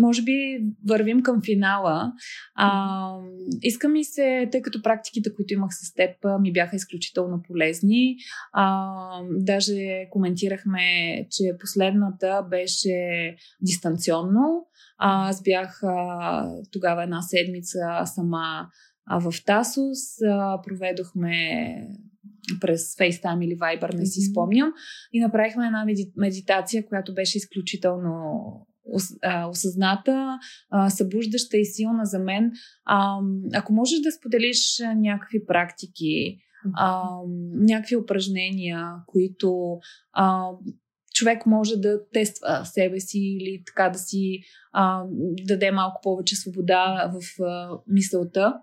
може 0.00 0.22
би 0.22 0.60
вървим 0.88 1.22
към 1.22 1.42
финала. 1.44 2.12
А, 2.54 3.10
искам 3.62 3.92
ми 3.92 4.04
се, 4.04 4.48
тъй 4.52 4.62
като 4.62 4.82
практиките, 4.82 5.34
които 5.34 5.54
имах 5.54 5.70
с 5.72 5.94
теб, 5.94 6.10
ми 6.40 6.52
бяха 6.52 6.76
изключително 6.76 7.42
полезни. 7.42 8.16
А, 8.52 8.88
даже 9.30 10.06
коментирахме, 10.10 10.80
че 11.30 11.44
последната 11.60 12.46
беше 12.50 12.96
дистанционно. 13.62 14.66
Аз 14.98 15.42
бях 15.42 15.82
а, 15.82 16.48
тогава 16.72 17.02
една 17.02 17.22
седмица 17.22 17.78
сама 18.04 18.68
а, 19.06 19.20
в 19.20 19.44
Тасос. 19.44 20.22
А, 20.30 20.60
проведохме 20.62 21.74
през 22.60 22.96
FaceTime 22.96 23.44
или 23.44 23.58
Viber, 23.58 23.94
не 23.94 24.06
си 24.06 24.20
спомням. 24.20 24.72
И 25.12 25.20
направихме 25.20 25.66
една 25.66 25.86
медитация, 26.16 26.86
която 26.86 27.14
беше 27.14 27.38
изключително 27.38 28.40
осъзната, 29.48 30.38
събуждаща 30.88 31.56
и 31.56 31.64
силна 31.64 32.04
за 32.04 32.18
мен. 32.18 32.52
Ако 33.54 33.72
можеш 33.72 34.00
да 34.00 34.12
споделиш 34.12 34.78
някакви 34.96 35.46
практики, 35.46 36.38
някакви 37.54 37.96
упражнения, 37.96 38.86
които 39.06 39.78
човек 41.14 41.46
може 41.46 41.76
да 41.76 42.08
тества 42.12 42.64
себе 42.64 43.00
си 43.00 43.18
или 43.18 43.62
така 43.66 43.88
да 43.88 43.98
си 43.98 44.40
даде 45.46 45.70
малко 45.70 46.00
повече 46.02 46.36
свобода 46.36 47.12
в 47.14 47.20
мисълта, 47.88 48.54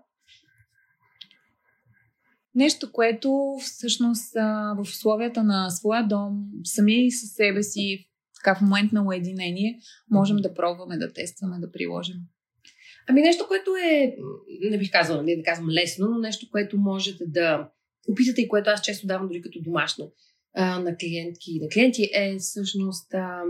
Нещо, 2.58 2.92
което 2.92 3.56
всъщност 3.60 4.34
в 4.76 4.80
условията 4.80 5.42
на 5.42 5.70
своя 5.70 6.08
дом, 6.08 6.50
сами 6.64 7.10
със 7.10 7.30
себе 7.30 7.62
си, 7.62 8.08
така 8.36 8.54
в 8.54 8.60
момент 8.60 8.92
на 8.92 9.06
уединение, 9.06 9.78
можем 10.10 10.36
да 10.36 10.54
пробваме 10.54 10.98
да 10.98 11.12
тестваме, 11.12 11.58
да 11.58 11.72
приложим. 11.72 12.16
Ами 13.08 13.20
нещо, 13.20 13.44
което 13.48 13.70
е, 13.76 14.16
не 14.70 14.78
бих 14.78 14.92
казала, 14.92 15.22
не 15.22 15.36
да 15.36 15.42
казвам 15.42 15.70
лесно, 15.70 16.08
но 16.08 16.18
нещо, 16.18 16.46
което 16.50 16.78
можете 16.78 17.24
да 17.26 17.70
опитате 18.08 18.42
и 18.42 18.48
което 18.48 18.70
аз 18.70 18.82
често 18.82 19.06
давам 19.06 19.28
дори 19.28 19.42
като 19.42 19.62
домашно 19.62 20.12
а, 20.54 20.80
на 20.80 20.96
клиентки 20.96 21.52
и 21.52 21.60
на 21.60 21.68
клиенти 21.68 22.10
е 22.14 22.36
всъщност 22.38 23.14
а, 23.14 23.42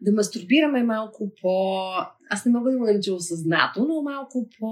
да 0.00 0.12
мастурбираме 0.12 0.82
малко 0.82 1.32
по... 1.40 1.82
Аз 2.30 2.44
не 2.44 2.52
мога 2.52 2.70
да 2.70 2.78
го 2.78 2.84
нарича 2.84 3.14
осъзнато, 3.14 3.84
но 3.88 4.02
малко 4.02 4.48
по 4.58 4.68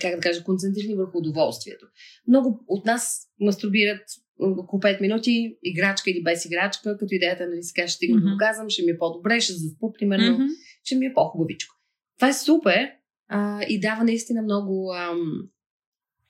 как 0.00 0.14
да 0.14 0.20
кажа, 0.20 0.44
концентрирани 0.44 0.94
върху 0.94 1.18
удоволствието. 1.18 1.86
Много 2.28 2.64
от 2.68 2.84
нас 2.84 3.28
мастурбират 3.40 4.02
около 4.40 4.82
5 4.82 5.00
минути, 5.00 5.58
играчка 5.62 6.10
или 6.10 6.22
без 6.22 6.44
играчка, 6.44 6.96
като 6.98 7.14
идеята 7.14 7.48
нали, 7.48 7.62
сега 7.62 7.88
ще 7.88 7.96
стигна 7.96 8.20
mm-hmm. 8.20 8.32
до 8.32 8.38
казвам, 8.38 8.70
ще 8.70 8.82
ми 8.82 8.90
е 8.90 8.98
по-добре, 8.98 9.40
ще 9.40 9.52
заспу, 9.52 9.92
примерно, 9.92 10.38
mm-hmm. 10.38 10.48
ще 10.84 10.96
ми 10.96 11.06
е 11.06 11.12
по-хубавичко. 11.14 11.74
Това 12.18 12.28
е 12.28 12.32
супер 12.32 12.88
а, 13.28 13.62
и 13.62 13.80
дава 13.80 14.04
наистина 14.04 14.42
много 14.42 14.92
ам, 14.94 15.48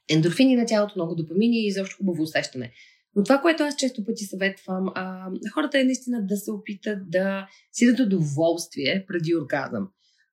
ендорфини 0.08 0.56
на 0.56 0.66
тялото, 0.66 0.92
много 0.96 1.14
допамини 1.14 1.66
и 1.66 1.72
защо 1.72 1.96
хубаво 1.96 2.22
усещане. 2.22 2.72
Но 3.16 3.24
това, 3.24 3.38
което 3.38 3.62
аз 3.62 3.76
често 3.76 4.04
пъти 4.04 4.24
съветвам, 4.24 4.88
а, 4.94 5.30
хората 5.54 5.80
е 5.80 5.84
наистина 5.84 6.26
да 6.26 6.36
се 6.36 6.50
опитат 6.50 7.10
да 7.10 7.48
си 7.72 7.86
дадат 7.86 8.06
удоволствие 8.06 9.04
преди 9.08 9.36
оргазъм. 9.36 9.88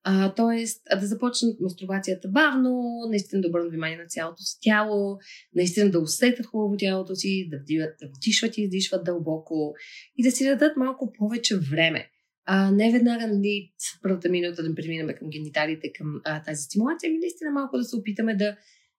А, 0.05 0.33
тоест, 0.33 0.81
да 0.99 1.07
започнат 1.07 1.59
мастурбацията 1.61 2.27
бавно, 2.27 3.01
наистина 3.09 3.41
да 3.41 3.47
обърнат 3.47 3.69
внимание 3.69 3.97
на 3.97 4.05
цялото 4.05 4.41
си 4.43 4.57
тяло, 4.61 5.17
наистина 5.55 5.91
да 5.91 5.99
усетят 5.99 6.45
хубаво 6.45 6.77
тялото 6.77 7.15
си, 7.15 7.47
да, 7.51 7.57
вдиват, 7.57 7.95
да 8.01 8.07
вдишват 8.17 8.57
и 8.57 8.61
издишват 8.61 9.03
дълбоко 9.03 9.73
и 10.17 10.23
да 10.23 10.31
си 10.31 10.45
дадат 10.45 10.77
малко 10.77 11.13
повече 11.17 11.57
време. 11.57 12.09
А, 12.45 12.71
не 12.71 12.91
веднага, 12.91 13.27
нали, 13.27 13.73
първата 14.01 14.29
минута 14.29 14.63
да 14.63 14.75
преминем 14.75 15.15
към 15.19 15.29
гениталите, 15.29 15.91
към 15.93 16.21
а, 16.23 16.43
тази 16.43 16.63
стимулация, 16.63 17.07
ами 17.07 17.19
наистина 17.19 17.51
малко 17.51 17.77
да 17.77 17.83
се 17.83 17.95
опитаме 17.95 18.35
да 18.35 18.57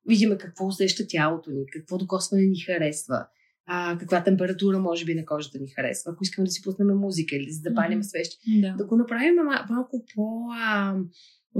видим 0.08 0.38
какво 0.38 0.66
усеща 0.66 1.04
тялото 1.08 1.50
ни, 1.50 1.64
какво 1.72 1.98
докосване 1.98 2.42
ни 2.42 2.60
харесва, 2.60 3.26
а, 3.66 3.98
каква 3.98 4.22
температура 4.24 4.78
може 4.78 5.04
би 5.04 5.14
на 5.14 5.24
кожата 5.24 5.58
ни 5.58 5.68
харесва. 5.68 6.12
Ако 6.12 6.22
искаме 6.22 6.46
да 6.46 6.50
си 6.50 6.62
пуснем 6.62 6.88
музика 6.88 7.36
или 7.36 7.46
да 7.46 7.52
запалим 7.52 8.02
mm-hmm. 8.02 8.08
свещи, 8.08 8.36
да. 8.60 8.74
да 8.78 8.86
го 8.86 8.96
направим 8.96 9.34
малко 9.70 10.04
по, 10.14 10.48
а, 10.52 10.96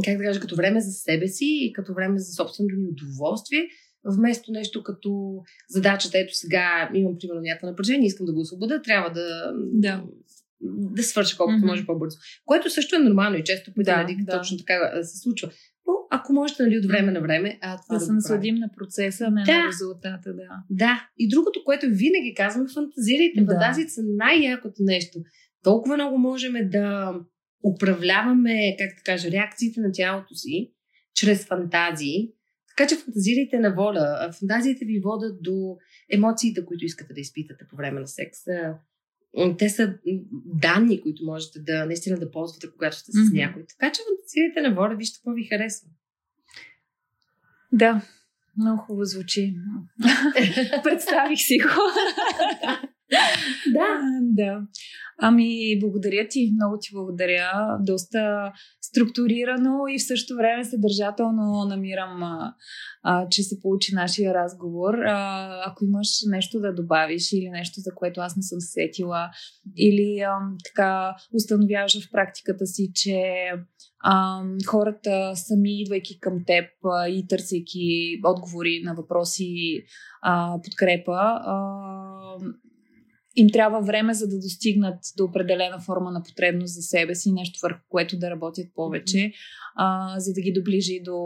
как 0.04 0.18
да 0.18 0.24
кажа, 0.24 0.40
като 0.40 0.56
време 0.56 0.80
за 0.80 0.92
себе 0.92 1.28
си 1.28 1.44
и 1.44 1.72
като 1.72 1.94
време 1.94 2.18
за 2.18 2.32
собственото 2.32 2.76
ни 2.76 2.86
удоволствие, 2.88 3.68
вместо 4.04 4.52
нещо 4.52 4.82
като 4.82 5.42
задачата, 5.68 6.18
ето 6.18 6.34
сега 6.34 6.90
имам 6.94 7.16
примерно 7.20 7.40
някакво 7.40 7.66
напрежение, 7.66 8.06
искам 8.06 8.26
да 8.26 8.32
го 8.32 8.40
освобода, 8.40 8.82
трябва 8.82 9.10
да, 9.10 9.52
да. 9.56 10.04
да 10.60 11.02
свърша 11.02 11.36
колкото 11.36 11.58
mm-hmm. 11.58 11.66
може 11.66 11.86
по-бързо. 11.86 12.18
Което 12.44 12.70
също 12.70 12.96
е 12.96 12.98
нормално 12.98 13.36
и 13.36 13.44
често 13.44 13.74
пъти 13.74 13.84
да, 13.84 14.02
нали, 14.02 14.16
да. 14.20 14.38
точно 14.38 14.58
така 14.58 15.02
се 15.02 15.18
случва. 15.18 15.50
Но 15.86 15.92
ако 16.10 16.32
можете, 16.32 16.62
нали, 16.62 16.78
от 16.78 16.86
време 16.86 17.12
на 17.12 17.20
време. 17.20 17.58
А, 17.62 17.82
това 17.82 17.94
да, 17.94 17.98
да 17.98 18.06
се 18.06 18.12
насладим 18.12 18.54
на 18.54 18.70
процеса, 18.76 19.30
не 19.30 19.42
да. 19.44 19.58
на 19.58 19.68
резултата, 19.68 20.34
да. 20.34 20.48
Да. 20.70 21.08
И 21.18 21.28
другото, 21.28 21.62
което 21.64 21.86
винаги 21.86 22.34
казваме, 22.36 22.68
фантазирайте. 22.74 23.40
Да. 23.40 23.52
Фантазиите 23.52 23.90
са 23.90 24.02
най-якото 24.04 24.82
нещо. 24.82 25.18
Толкова 25.62 25.94
много 25.94 26.18
можем 26.18 26.52
да 26.70 27.14
управляваме, 27.64 28.76
как 28.78 28.88
да 28.88 29.02
кажа, 29.04 29.30
реакциите 29.30 29.80
на 29.80 29.92
тялото 29.92 30.34
си 30.34 30.72
чрез 31.14 31.46
фантазии. 31.46 32.32
Така 32.76 32.88
че 32.88 32.96
фантазирайте 32.96 33.58
на 33.58 33.74
воля. 33.74 34.30
Фантазиите 34.38 34.84
ви 34.84 35.00
водят 35.04 35.42
до 35.42 35.76
емоциите, 36.12 36.64
които 36.64 36.84
искате 36.84 37.14
да 37.14 37.20
изпитате 37.20 37.64
по 37.70 37.76
време 37.76 38.00
на 38.00 38.06
секса 38.06 38.74
те 39.58 39.68
са 39.68 39.94
данни, 40.44 41.00
които 41.00 41.24
можете 41.24 41.58
да 41.60 41.86
наистина 41.86 42.18
да 42.18 42.30
ползвате, 42.30 42.70
когато 42.72 42.96
сте 42.96 43.12
с 43.12 43.14
mm-hmm. 43.14 43.34
някой. 43.34 43.64
Така 43.68 43.92
че 43.92 44.02
фантазирайте 44.08 44.60
на 44.60 44.74
воля, 44.74 44.96
вижте 44.96 45.18
какво 45.18 45.32
ви 45.32 45.44
харесва. 45.44 45.88
Да, 47.72 48.02
много 48.56 48.82
хубаво 48.82 49.04
звучи. 49.04 49.54
Представих 50.84 51.38
си 51.38 51.58
го. 51.58 51.68
Да. 53.72 54.00
да. 54.22 54.62
Ами, 55.18 55.78
благодаря 55.80 56.28
ти. 56.28 56.52
Много 56.54 56.78
ти 56.80 56.88
благодаря. 56.92 57.78
Доста 57.80 58.52
структурирано 58.82 59.86
и 59.90 59.98
в 59.98 60.06
същото 60.06 60.36
време 60.36 60.64
съдържателно 60.64 61.64
намирам, 61.68 62.22
а, 62.22 62.54
а, 63.02 63.28
че 63.28 63.42
се 63.42 63.60
получи 63.60 63.94
нашия 63.94 64.34
разговор. 64.34 64.94
А, 64.94 65.48
ако 65.66 65.84
имаш 65.84 66.08
нещо 66.26 66.60
да 66.60 66.74
добавиш 66.74 67.32
или 67.32 67.50
нещо, 67.50 67.80
за 67.80 67.94
което 67.94 68.20
аз 68.20 68.36
не 68.36 68.42
съм 68.42 68.60
сетила, 68.60 69.30
или 69.76 70.20
а, 70.20 70.38
така 70.64 71.16
установяваш 71.34 72.06
в 72.06 72.10
практиката 72.12 72.66
си, 72.66 72.90
че 72.94 73.22
а, 74.04 74.42
хората 74.66 75.32
сами, 75.34 75.82
идвайки 75.82 76.20
към 76.20 76.44
теб 76.46 76.64
а, 76.84 77.08
и 77.08 77.26
търсейки 77.26 78.20
отговори 78.24 78.82
на 78.84 78.94
въпроси, 78.94 79.82
а, 80.22 80.60
подкрепа, 80.64 81.40
а, 81.44 81.56
им 83.36 83.48
трябва 83.52 83.80
време 83.80 84.14
за 84.14 84.28
да 84.28 84.36
достигнат 84.36 84.98
до 85.16 85.24
определена 85.24 85.80
форма 85.80 86.10
на 86.10 86.22
потребност 86.22 86.74
за 86.74 86.82
себе 86.82 87.14
си, 87.14 87.32
нещо 87.32 87.58
върху 87.62 87.80
което 87.88 88.18
да 88.18 88.30
работят 88.30 88.66
повече, 88.74 89.32
а, 89.76 90.14
за 90.20 90.32
да 90.32 90.40
ги 90.40 90.52
доближи 90.52 91.00
до 91.04 91.18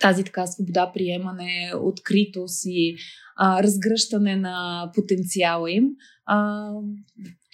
тази 0.00 0.24
така 0.24 0.46
свобода, 0.46 0.90
приемане, 0.94 1.72
откритост 1.80 2.62
и 2.66 2.96
а, 3.36 3.62
разгръщане 3.62 4.36
на 4.36 4.90
потенциала 4.94 5.70
им. 5.70 5.88
А, 6.26 6.68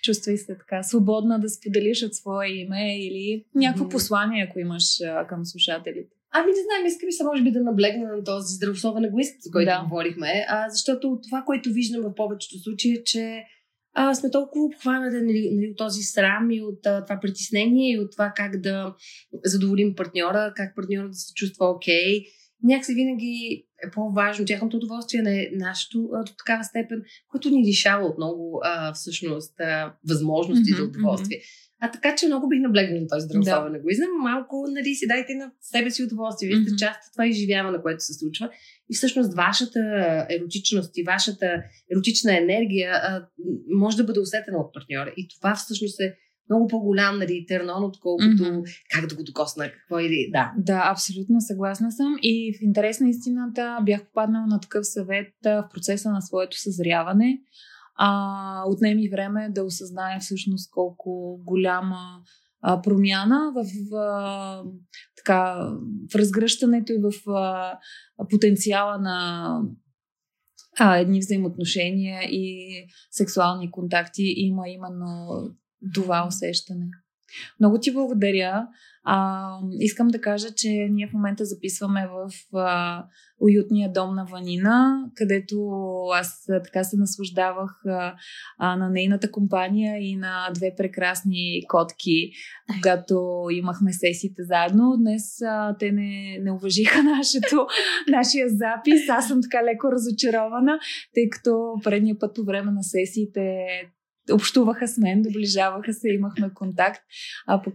чувствай 0.03 0.37
се 0.37 0.57
така 0.59 0.83
свободна 0.83 1.41
да 1.41 1.49
споделиш 1.49 2.03
от 2.03 2.15
свое 2.15 2.49
име 2.49 2.99
или 2.99 3.45
някакво 3.55 3.89
послание, 3.89 4.47
ако 4.49 4.59
имаш 4.59 5.01
а, 5.01 5.27
към 5.27 5.45
слушателите. 5.45 6.18
Ами 6.33 6.47
не 6.47 6.63
знам, 6.63 6.87
искам 6.87 7.13
се 7.13 7.25
може 7.25 7.43
би 7.43 7.51
да 7.51 7.61
наблегна 7.61 8.17
на 8.17 8.25
този 8.25 8.55
здравословен 8.55 9.05
егоист, 9.05 9.43
за 9.43 9.51
който 9.51 9.67
да. 9.67 9.85
говорихме, 9.89 10.47
а, 10.49 10.71
защото 10.71 11.21
това, 11.29 11.43
което 11.47 11.73
виждам 11.73 12.03
в 12.03 12.15
повечето 12.15 12.59
случаи 12.59 12.93
е, 12.93 13.05
че 13.05 13.45
а, 13.95 14.15
сме 14.15 14.31
толкова 14.31 14.65
обхванати 14.65 15.17
нали, 15.17 15.51
нали, 15.55 15.71
от 15.71 15.77
този 15.77 16.03
срам 16.03 16.51
и 16.51 16.63
от 16.63 16.87
а, 16.87 17.05
това 17.05 17.21
притеснение 17.21 17.93
и 17.93 17.99
от 17.99 18.13
това 18.13 18.33
как 18.37 18.61
да 18.61 18.95
задоволим 19.45 19.95
партньора, 19.95 20.53
как 20.57 20.75
партньора 20.75 21.09
да 21.09 21.15
се 21.15 21.35
чувства 21.35 21.67
окей. 21.67 22.21
Okay. 22.21 22.25
Някакси 22.63 22.95
винаги 22.95 23.67
е 23.87 23.91
по-важно 23.91 24.45
тяхното 24.45 24.77
удоволствие 24.77 25.23
на 25.23 25.47
нашето 25.53 26.09
а, 26.15 26.25
до 26.25 26.33
такава 26.39 26.65
степен, 26.65 27.03
което 27.29 27.51
ни 27.51 27.69
лишава 27.69 28.07
от 28.07 28.19
много 28.19 28.61
а, 28.65 28.93
всъщност 28.93 29.61
а, 29.61 29.95
възможности 30.09 30.73
mm-hmm, 30.73 30.77
за 30.77 30.85
удоволствие. 30.85 31.39
Mm-hmm. 31.39 31.68
А 31.81 31.91
така 31.91 32.15
че 32.17 32.27
много 32.27 32.49
бих 32.49 32.61
наблегнал 32.61 33.01
на 33.01 33.07
този 33.07 33.25
здравословен 33.27 33.73
да. 33.73 33.79
егоизъм. 33.79 34.09
Малко, 34.23 34.67
нали, 34.69 34.95
си 34.95 35.07
дайте 35.07 35.35
на 35.35 35.51
себе 35.61 35.91
си 35.91 36.03
удоволствие. 36.03 36.49
Вие 36.49 36.57
сте 36.57 36.71
mm-hmm. 36.71 36.79
част 36.79 36.99
от 37.07 37.13
това 37.13 37.27
изживяване, 37.27 37.83
което 37.83 38.05
се 38.05 38.15
случва. 38.15 38.51
И 38.91 38.97
всъщност 38.97 39.35
вашата 39.35 39.81
еротичност 40.31 40.99
и 40.99 41.03
вашата 41.03 41.63
еротична 41.93 42.39
енергия 42.39 42.93
а, 42.93 43.27
може 43.75 43.97
да 43.97 44.05
бъде 44.05 44.21
усетена 44.21 44.59
от 44.59 44.73
партньора. 44.75 45.13
И 45.17 45.29
това 45.29 45.55
всъщност 45.55 46.01
е 46.01 46.15
много 46.51 46.69
по-голям 46.69 47.19
нали, 47.19 47.45
тернон, 47.49 47.85
отколкото 47.85 48.27
mm-hmm. 48.29 48.85
как 48.91 49.07
да 49.07 49.15
го 49.15 49.23
докосна, 49.23 49.73
какво 49.73 49.99
или 49.99 50.31
да. 50.33 50.53
Да, 50.59 50.83
абсолютно 50.93 51.41
съгласна 51.41 51.93
съм. 51.93 52.17
И 52.23 52.59
в 52.59 52.63
интерес 52.63 53.01
на 53.01 53.09
истината 53.09 53.79
бях 53.83 54.05
попаднала 54.05 54.47
на 54.47 54.61
такъв 54.61 54.87
съвет 54.87 55.33
в 55.45 55.69
процеса 55.75 56.11
на 56.11 56.21
своето 56.21 56.61
съзряване 56.61 57.41
а, 57.99 58.63
отнеми 58.67 59.09
време 59.09 59.49
да 59.51 59.65
осъзная 59.65 60.21
всъщност 60.21 60.71
колко 60.71 61.41
голяма 61.45 62.23
а, 62.63 62.83
промяна 62.83 63.53
в, 63.55 63.95
а, 63.97 64.63
така, 65.17 65.71
в 66.13 66.15
разгръщането 66.15 66.93
и 66.93 66.99
в 66.99 67.31
а, 67.31 67.79
потенциала 68.31 68.99
на 68.99 69.61
а, 70.79 70.97
едни 70.97 71.19
взаимоотношения 71.19 72.23
и 72.23 72.69
сексуални 73.11 73.71
контакти 73.71 74.23
има 74.37 74.69
именно 74.69 75.29
това 75.95 76.27
усещане. 76.29 76.87
Много 77.61 77.79
ти 77.81 77.93
благодаря. 77.93 78.67
А, 79.11 79.49
искам 79.81 80.09
да 80.09 80.21
кажа, 80.21 80.49
че 80.57 80.69
ние 80.69 81.07
в 81.07 81.13
момента 81.13 81.45
записваме 81.45 82.09
в 82.09 82.57
а, 82.57 83.05
уютния 83.41 83.93
дом 83.93 84.15
на 84.15 84.25
Ванина, 84.25 85.05
където 85.15 85.57
аз 86.15 86.45
така 86.65 86.85
се 86.85 86.97
наслаждавах 86.97 87.81
а, 87.87 88.15
а, 88.59 88.77
на 88.77 88.91
нейната 88.91 89.31
компания 89.31 89.99
и 89.99 90.17
на 90.17 90.51
две 90.55 90.75
прекрасни 90.77 91.63
котки, 91.69 92.31
когато 92.77 93.47
имахме 93.51 93.93
сесиите 93.93 94.43
заедно. 94.43 94.97
Днес 94.99 95.43
а, 95.43 95.77
те 95.79 95.93
не, 95.93 96.39
не 96.43 96.53
уважиха 96.53 97.03
нашето, 97.17 97.67
нашия 98.09 98.49
запис. 98.49 99.09
Аз 99.09 99.29
съм 99.29 99.43
така 99.43 99.65
леко 99.65 99.93
разочарована, 99.93 100.79
тъй 101.15 101.29
като 101.31 101.75
предния 101.85 102.19
път 102.19 102.35
по 102.35 102.45
време 102.45 102.73
на 102.73 102.83
сесиите 102.83 103.67
общуваха 104.33 104.89
с 104.89 104.99
мен, 104.99 105.23
доближаваха 105.23 105.93
се, 105.93 106.09
имахме 106.09 106.51
контакт, 106.55 107.03
а 107.47 107.63
пък 107.63 107.75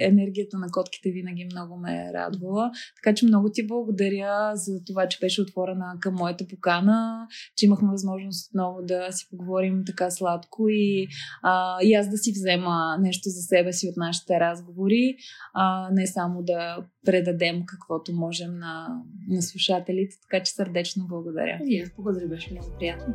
енергията 0.00 0.58
на 0.58 0.66
котките 0.70 1.10
винаги 1.10 1.44
много 1.44 1.76
ме 1.76 1.92
е 1.94 2.12
радвала. 2.12 2.70
Така 2.96 3.14
че 3.14 3.26
много 3.26 3.50
ти 3.52 3.66
благодаря 3.66 4.50
за 4.54 4.84
това, 4.86 5.08
че 5.08 5.18
беше 5.20 5.42
отворена 5.42 5.96
към 6.00 6.14
моята 6.14 6.46
покана, 6.46 7.26
че 7.56 7.66
имахме 7.66 7.88
възможност 7.90 8.50
отново 8.50 8.82
да 8.82 9.12
си 9.12 9.26
поговорим 9.30 9.82
така 9.86 10.10
сладко 10.10 10.68
и, 10.68 11.08
а, 11.42 11.78
и 11.82 11.94
аз 11.94 12.08
да 12.08 12.16
си 12.16 12.32
взема 12.32 12.98
нещо 13.00 13.28
за 13.28 13.42
себе 13.42 13.72
си 13.72 13.88
от 13.88 13.96
нашите 13.96 14.40
разговори, 14.40 15.16
а, 15.54 15.88
не 15.92 16.06
само 16.06 16.42
да 16.42 16.76
предадем 17.06 17.62
каквото 17.66 18.12
можем 18.12 18.58
на, 18.58 19.02
на 19.28 19.42
слушателите. 19.42 20.16
Така 20.22 20.44
че 20.44 20.52
сърдечно 20.52 21.06
благодаря. 21.08 21.60
И 21.66 21.80
аз 21.80 21.90
благодаря, 21.96 22.28
беше 22.28 22.50
много 22.52 22.68
приятно. 22.78 23.14